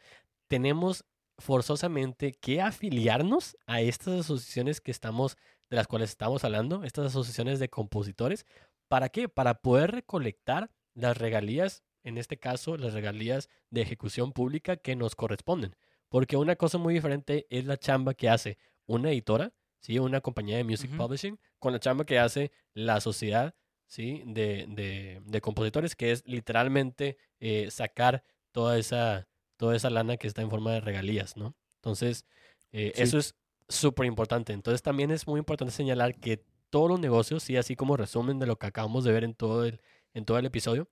[0.50, 1.06] tenemos
[1.38, 5.38] forzosamente que afiliarnos a estas asociaciones que estamos,
[5.70, 8.46] de las cuales estamos hablando, estas asociaciones de compositores.
[8.90, 9.30] ¿Para qué?
[9.30, 15.16] Para poder recolectar las regalías en este caso, las regalías de ejecución pública que nos
[15.16, 15.76] corresponden.
[16.10, 19.98] Porque una cosa muy diferente es la chamba que hace una editora, ¿sí?
[20.00, 23.56] una compañía de music publishing, con la chamba que hace la sociedad
[23.88, 24.24] ¿sí?
[24.26, 29.28] de, de, compositores, que es literalmente eh, sacar toda esa,
[29.58, 31.38] toda esa lana que está en forma de regalías.
[31.38, 31.56] ¿no?
[31.76, 32.26] Entonces,
[32.72, 33.36] eh, eso es
[33.70, 34.54] súper importante.
[34.54, 38.48] Entonces, también es muy importante señalar que todos los negocios, sí, así como resumen de
[38.48, 39.82] lo que acabamos de ver en todo el,
[40.14, 40.90] en todo el episodio,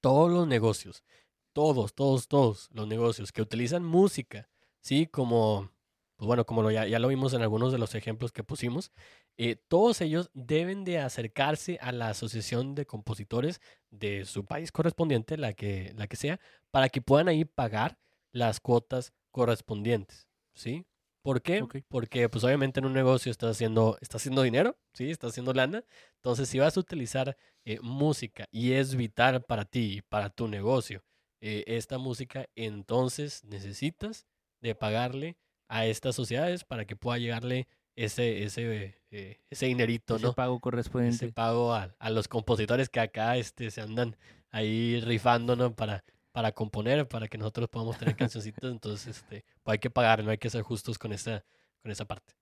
[0.00, 1.04] todos los negocios,
[1.52, 4.48] todos, todos, todos los negocios que utilizan música,
[4.80, 5.06] ¿sí?
[5.06, 5.70] Como,
[6.16, 8.92] pues bueno, como lo, ya, lo vimos en algunos de los ejemplos que pusimos,
[9.36, 15.36] eh, todos ellos deben de acercarse a la asociación de compositores de su país correspondiente,
[15.36, 16.40] la que, la que sea,
[16.70, 17.98] para que puedan ahí pagar
[18.32, 20.86] las cuotas correspondientes, ¿sí?
[21.22, 21.64] ¿Por qué?
[21.88, 25.10] Porque pues obviamente en un negocio estás haciendo, estás haciendo dinero, ¿sí?
[25.10, 25.84] Estás haciendo lana.
[26.16, 31.02] Entonces si vas a utilizar eh, música y es vital para ti para tu negocio
[31.40, 34.26] eh, esta música, entonces necesitas
[34.60, 35.36] de pagarle
[35.68, 41.26] a estas sociedades para que pueda llegarle ese, ese, eh, ese dinerito, ese pago correspondiente.
[41.26, 44.16] Ese pago a, a, los compositores que acá este, se andan
[44.50, 46.04] ahí rifando, Para,
[46.38, 48.70] para componer, para que nosotros podamos tener cancioncitas.
[48.70, 51.44] Entonces, este, pues hay que pagar, no hay que ser justos con esa,
[51.82, 52.32] con esa parte.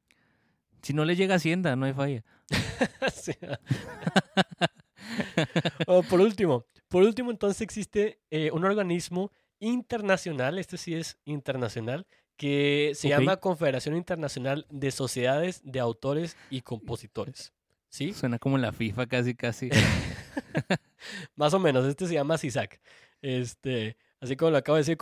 [0.83, 2.23] Si no le llega Hacienda, no hay falla.
[6.11, 12.93] por último, por último, entonces existe eh, un organismo internacional, este sí es internacional, que
[12.95, 17.55] se llama Confederación Internacional de Sociedades de Autores y Compositores.
[17.89, 18.13] ¿Sí?
[18.13, 19.71] Suena como la FIFA casi, casi.
[21.35, 22.79] Más o menos, este se llama CISAC.
[23.23, 24.99] Este, así como lo acabo de decir,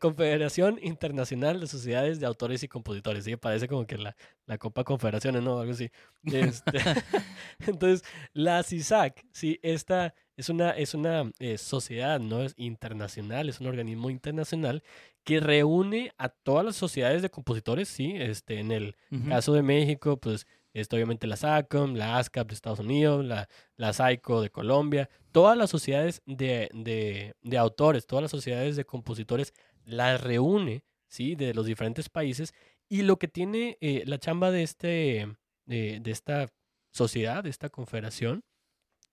[0.00, 3.24] Confederación Internacional de Sociedades de Autores y Compositores.
[3.24, 3.36] ¿sí?
[3.36, 4.16] Parece como que la,
[4.46, 5.58] la Copa Confederaciones, ¿no?
[5.60, 5.90] Algo así.
[6.24, 6.78] Este,
[7.66, 12.42] entonces, la CISAC, sí, esta es una, es una eh, sociedad, ¿no?
[12.42, 14.82] Es internacional, es un organismo internacional
[15.22, 18.12] que reúne a todas las sociedades de compositores, sí.
[18.16, 18.96] Este, en el
[19.28, 23.92] caso de México, pues Está obviamente la SACOM, la ASCAP de Estados Unidos, la, la
[23.92, 29.54] SAICO de Colombia, todas las sociedades de, de, de, autores, todas las sociedades de compositores
[29.84, 31.36] las reúne, ¿sí?
[31.36, 32.52] De los diferentes países.
[32.88, 35.28] Y lo que tiene eh, la chamba de, este,
[35.64, 36.48] de, de esta
[36.92, 38.42] sociedad, de esta confederación,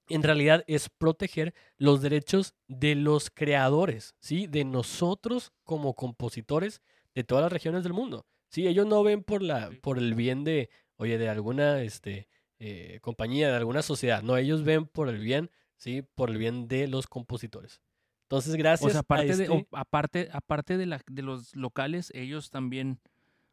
[0.10, 4.48] en realidad es proteger los derechos de los creadores, ¿sí?
[4.48, 6.82] De nosotros como compositores
[7.14, 8.26] de todas las regiones del mundo.
[8.50, 10.70] Sí, ellos no ven por, la, por el bien de,
[11.02, 12.28] oye, de alguna este,
[12.60, 14.22] eh, compañía, de alguna sociedad.
[14.22, 16.04] No, ellos ven por el bien, ¿sí?
[16.04, 17.82] Por el bien de los compositores.
[18.26, 22.12] Entonces, gracias o sea, aparte a de, este aparte, aparte de, la, de los locales,
[22.14, 23.00] ellos también,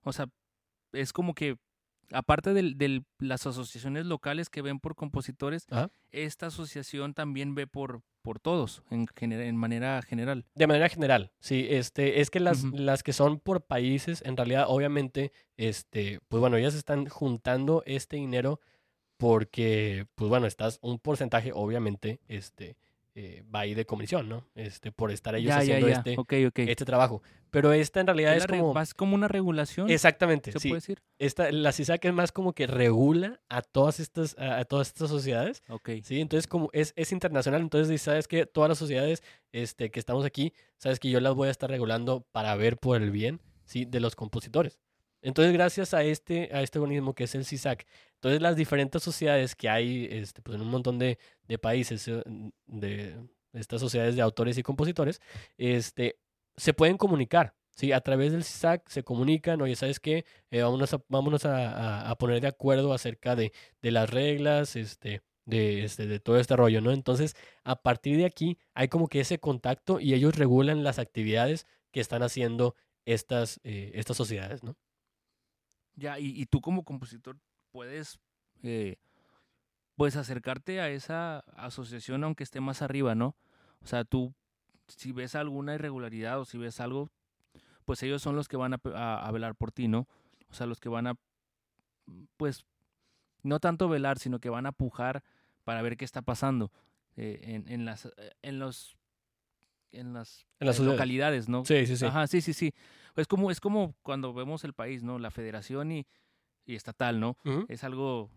[0.03, 0.27] o sea,
[0.93, 1.57] es como que
[2.13, 5.67] aparte de, las asociaciones locales que ven por compositores,
[6.11, 10.45] esta asociación también ve por, por todos, en, en manera general.
[10.55, 11.67] De manera general, sí.
[11.71, 16.59] Este, es que las, las que son por países, en realidad, obviamente, este, pues bueno,
[16.59, 18.61] ellas están juntando este dinero
[19.17, 22.77] porque, pues bueno, estás un porcentaje, obviamente, este,
[23.21, 24.47] eh, va ahí de comisión, ¿no?
[24.55, 26.17] Este, por estar ellos haciendo Este,
[26.71, 27.21] este trabajo.
[27.51, 28.73] Pero esta en realidad es, como...
[28.95, 29.91] como una regulación.
[29.91, 31.03] Exactamente, ¿se puede decir?
[31.19, 35.65] Esta, la CISAC es más como que regula a todas estas, a, todas estas sociedades.
[35.69, 35.91] Ok.
[36.05, 40.25] Sí, entonces como es, es internacional, entonces sabes que todas las sociedades este, que estamos
[40.25, 43.85] aquí, sabes que yo las voy a estar regulando para ver por el bien, ¿sí?
[43.85, 44.79] De los compositores.
[45.23, 49.57] Entonces, gracias a este, a este organismo que es el CISAC, entonces las diferentes sociedades
[49.57, 52.23] que hay este, pues en un montón de, de países, eh,
[52.67, 53.17] de
[53.53, 55.21] estas sociedades de autores y compositores,
[55.57, 56.19] este,
[56.57, 57.55] se pueden comunicar.
[57.71, 57.93] ¿sí?
[57.93, 60.25] A través del CISAC se comunican, oye, ¿sabes qué?
[60.51, 63.53] Eh, vámonos, a, vámonos a, a, poner de acuerdo acerca de,
[63.83, 66.93] de las reglas, este, de, este, de todo este rollo, ¿no?
[66.93, 71.67] Entonces, a partir de aquí hay como que ese contacto y ellos regulan las actividades
[71.91, 72.75] que están haciendo
[73.07, 74.77] estas, eh, estas sociedades, ¿no?
[75.99, 77.39] Ya, y, tú como compositor
[77.73, 78.21] puedes,
[78.63, 78.97] eh,
[79.97, 83.37] pues, acercarte a esa asociación aunque esté más arriba, ¿no?
[83.83, 84.35] O sea, tú,
[84.87, 87.11] si ves alguna irregularidad o si ves algo,
[87.85, 90.07] pues ellos son los que van a velar por ti, ¿no?
[90.51, 91.15] O sea, los que van a,
[92.37, 92.65] pues,
[93.43, 95.23] no tanto velar, sino que van a pujar
[95.65, 96.73] para ver qué está pasando
[97.17, 97.97] eh, en, en, eh,
[98.43, 98.98] en los
[99.93, 101.65] en las, localidades, ¿no?
[101.65, 102.05] Sí, sí, sí.
[102.05, 102.73] Ajá, sí, sí, sí.
[103.17, 105.19] Es como, es como cuando vemos el país, ¿no?
[105.19, 106.07] La federación y,
[106.65, 107.37] y estatal, ¿no?
[107.69, 108.31] Es algo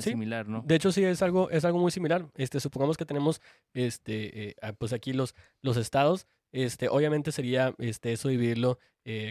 [0.00, 0.62] similar, ¿no?
[0.66, 2.28] De hecho, sí, es algo, es algo muy similar.
[2.34, 3.40] Este, supongamos que tenemos,
[3.72, 6.26] este, eh, ah, pues aquí los, los estados.
[6.52, 8.78] Este, obviamente sería, este, eso dividirlo.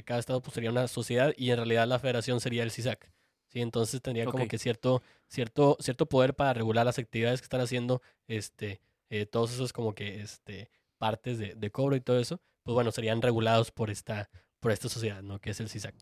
[0.06, 3.10] cada estado pues sería una sociedad y en realidad la federación sería el CISAC.
[3.56, 7.62] Sí, entonces tendría como que cierto, cierto, cierto poder para regular las actividades que están
[7.62, 10.70] haciendo, este, eh, todos esos como que, este,
[11.06, 14.28] partes de, de, cobro y todo eso, pues bueno, serían regulados por esta,
[14.60, 15.40] por esta sociedad, ¿no?
[15.40, 15.94] Que es el CISAC.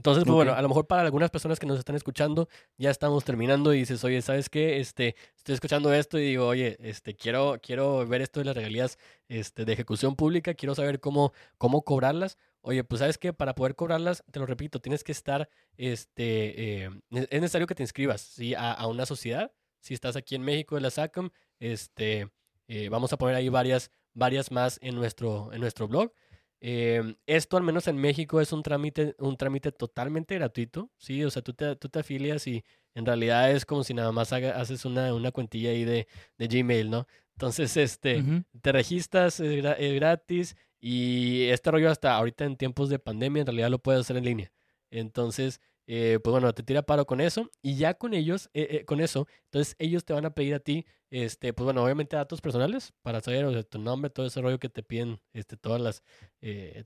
[0.00, 2.48] Entonces, pues bueno, a lo mejor para algunas personas que nos están escuchando,
[2.78, 4.80] ya estamos terminando y dices, oye, ¿sabes qué?
[4.80, 8.96] Este, estoy escuchando esto y digo, oye, este, quiero, quiero ver esto de las regalías
[9.28, 12.38] este, de ejecución pública, quiero saber cómo, cómo cobrarlas.
[12.62, 16.90] Oye, pues sabes que para poder cobrarlas, te lo repito, tienes que estar, este, eh,
[17.10, 18.54] es necesario que te inscribas, ¿sí?
[18.56, 19.52] A, una sociedad.
[19.80, 21.28] Si estás aquí en México de la SACAM,
[21.58, 22.30] este,
[22.72, 26.12] eh, vamos a poner ahí varias, varias más en nuestro, en nuestro blog.
[26.60, 31.24] Em, esto, al menos en México, es un trámite, un trámite totalmente gratuito, ¿sí?
[31.24, 32.64] O sea, tú te, tú te afilias y
[32.94, 36.06] en realidad es como si nada más haces una, una cuentilla ahí de,
[36.38, 37.08] de Gmail, ¿no?
[37.32, 38.22] Entonces, este,
[38.62, 43.70] te registras, es, gratis y este rollo hasta ahorita en tiempos de pandemia en realidad
[43.70, 44.52] lo puedes hacer en línea.
[44.90, 45.60] Entonces,
[45.92, 49.00] eh, pues bueno, te tira paro con eso y ya con ellos, eh, eh, con
[49.00, 52.92] eso, entonces ellos te van a pedir a ti, este, pues bueno, obviamente datos personales
[53.02, 56.04] para saber o sea, tu nombre, todo ese rollo que te piden este, todas, las,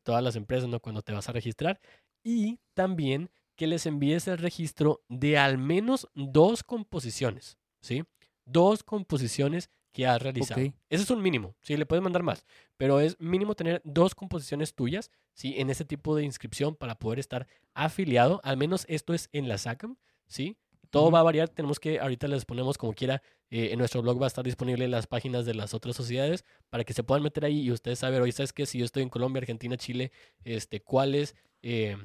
[0.05, 0.81] todas las empresas, ¿no?
[0.81, 1.83] Cuando te vas a registrar
[2.23, 8.05] y también que les envíes el registro de al menos dos composiciones, ¿sí?
[8.47, 10.63] Dos composiciones que has realizado.
[10.63, 12.47] Ese es un mínimo, sí, le puedes mandar más,
[12.79, 17.19] pero es mínimo tener dos composiciones tuyas, sí, en ese tipo de inscripción para poder
[17.19, 20.57] estar afiliado, al menos esto es en la SACAM, sí.
[20.91, 23.21] Todo va a variar, tenemos que, ahorita les ponemos como quiera,
[23.51, 26.85] eh, en nuestro blog va a estar disponible las páginas de las otras sociedades para
[26.85, 28.65] que se puedan meter ahí y ustedes saber, oye, ¿sabes qué?
[28.65, 30.13] Si yo estoy en Colombia, Argentina, Chile,
[30.45, 31.97] este, ¿cuáles eh,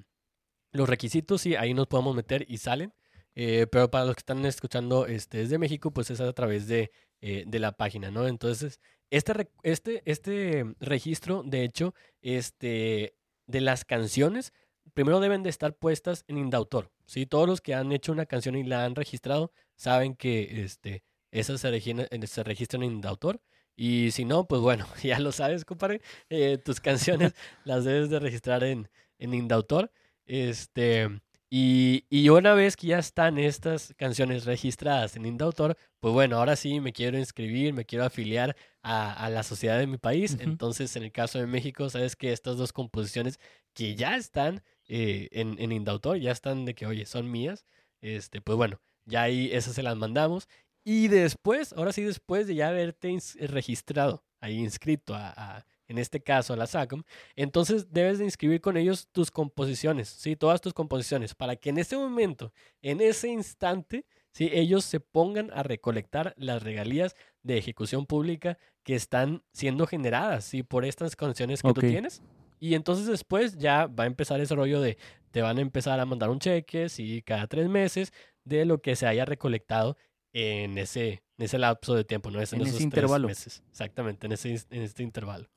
[0.72, 1.42] los requisitos?
[1.42, 2.94] Sí, ahí nos podemos meter y salen.
[3.36, 6.92] Eh, pero para los que están escuchando este, desde México, pues es a través de
[7.22, 8.28] eh, de la página, ¿no?
[8.28, 13.18] Entonces, este, este, este registro, de hecho, este,
[13.50, 14.54] de las canciones,
[14.94, 17.26] primero deben de estar puestas en Indautor, ¿sí?
[17.26, 21.60] Todos los que han hecho una canción y la han registrado saben que este, esas
[21.62, 23.42] se, se registran en Indautor.
[23.76, 26.02] Y si no, pues bueno, ya lo sabes, compadre.
[26.30, 27.34] Eh, tus canciones
[27.64, 29.92] las debes de registrar en, en Indautor.
[30.26, 31.10] Este,
[31.50, 36.56] y, y, una vez que ya están estas canciones registradas en Indautor, pues bueno, ahora
[36.56, 40.38] sí me quiero inscribir, me quiero afiliar a, a la sociedad de mi país.
[40.40, 43.40] Entonces, en el caso de México, sabes que estas dos composiciones
[43.74, 47.66] que ya están eh, en, en Indautor, ya están de que, oye, son mías,
[48.02, 50.48] este, pues bueno, ya ahí esas se las mandamos.
[50.84, 56.56] Y después, ahora sí, después de ya haberte registrado, ahí inscrito a en este caso
[56.56, 57.04] la SACOM,
[57.36, 60.36] entonces debes de inscribir con ellos tus composiciones, ¿sí?
[60.36, 64.50] Todas tus composiciones, para que en ese momento, en ese instante, ¿sí?
[64.54, 70.64] Ellos se pongan a recolectar las regalías de ejecución pública que están siendo generadas, ¿sí?
[70.64, 72.22] Por estas condiciones que tú tienes.
[72.60, 74.98] Y entonces después ya va a empezar ese rollo de,
[75.32, 77.22] te van a empezar a mandar un cheque, ¿sí?
[77.24, 78.14] Cada tres meses
[78.44, 79.98] de lo que se haya recolectado
[80.34, 82.42] en ese, en ese lapso de tiempo, ¿no?
[82.42, 83.28] Es en, ese intervalo.
[83.28, 83.64] Meses.
[83.70, 85.50] Exactamente, en, ese, en este intervalo.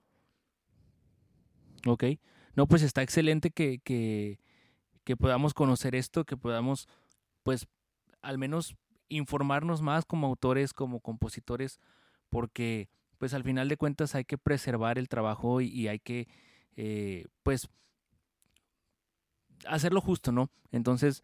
[1.87, 2.05] Ok.
[2.55, 4.39] No, pues está excelente que, que,
[5.05, 6.89] que podamos conocer esto, que podamos,
[7.43, 7.67] pues,
[8.21, 8.77] al menos
[9.09, 11.81] informarnos más como autores, como compositores,
[12.29, 16.29] porque, pues, al final de cuentas hay que preservar el trabajo y, hay que,
[16.77, 17.69] eh, pues,
[19.67, 20.51] hacerlo justo, ¿no?
[20.73, 21.23] Entonces,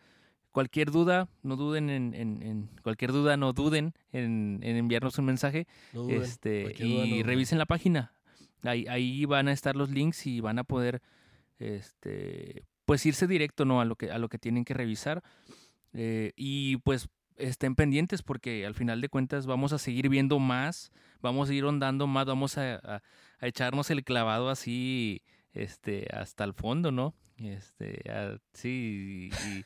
[0.51, 5.67] cualquier duda, no duden en, en, cualquier duda, no duden en, enviarnos un mensaje,
[6.09, 8.18] este, y revisen la página.
[8.63, 11.01] Ahí, ahí van a estar los links y van a poder
[11.59, 13.81] este, pues irse directo ¿no?
[13.81, 15.23] a, lo que, a lo que tienen que revisar.
[15.93, 20.91] Eh, y pues estén pendientes porque al final de cuentas vamos a seguir viendo más,
[21.21, 23.03] vamos a ir ondando más, vamos a,
[23.41, 27.15] echarnos el clavado así este, hasta el fondo, ¿no?
[27.37, 28.03] Este,
[28.53, 29.65] sí, y,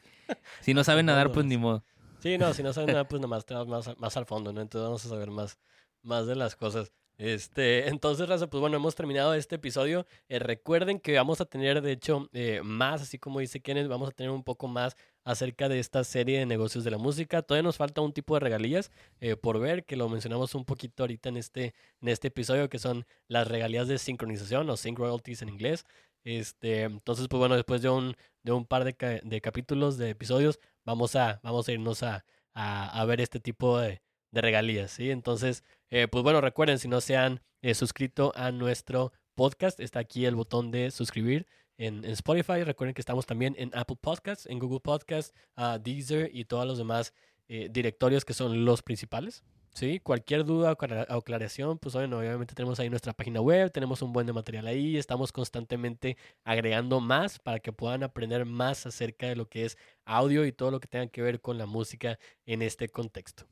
[0.61, 1.83] si no saben nadar, pues ni modo.
[2.19, 4.61] Sí, no, si no saben nada, pues nomás te vas más, más al fondo, ¿no?
[4.61, 5.59] Entonces vamos a saber más,
[6.03, 6.93] más de las cosas.
[7.19, 10.07] Este, entonces, Raza, pues bueno, hemos terminado este episodio.
[10.29, 14.09] Eh, recuerden que vamos a tener, de hecho, eh, más, así como dice Kenneth, vamos
[14.09, 17.43] a tener un poco más acerca de esta serie de negocios de la música.
[17.43, 18.91] Todavía nos falta un tipo de regalías
[19.21, 22.79] eh, por ver, que lo mencionamos un poquito ahorita en este, en este episodio, que
[22.79, 25.85] son las regalías de sincronización o sync royalties en inglés.
[26.25, 30.59] Este, entonces, pues bueno, después de un, de un par de, de capítulos, de episodios,
[30.85, 34.03] vamos a, vamos a irnos a, a, ver este tipo de,
[34.33, 35.11] de regalías, ¿sí?
[35.11, 40.01] Entonces, eh, pues bueno, recuerden, si no se han eh, suscrito a nuestro podcast, está
[40.01, 41.47] aquí el botón de suscribir
[41.79, 42.65] en, Spotify.
[42.65, 46.79] Recuerden que estamos también en Apple Podcasts, en Google Podcasts, uh, Deezer y todos los
[46.79, 47.13] demás
[47.49, 49.45] eh, directorios que son los principales.
[49.75, 50.01] ¿sí?
[50.01, 54.27] Cualquier duda o aclaración, pues bueno, obviamente tenemos ahí nuestra página web, tenemos un buen
[54.27, 59.49] de material ahí, estamos constantemente agregando más para que puedan aprender más acerca de lo
[59.49, 62.89] que es audio y todo lo que tenga que ver con la música en este
[62.89, 63.47] contexto.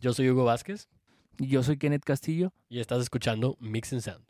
[0.00, 0.88] Yo soy Hugo Vázquez.
[1.38, 2.52] Y yo soy Kenneth Castillo.
[2.68, 4.26] Y estás escuchando Mix and Sound.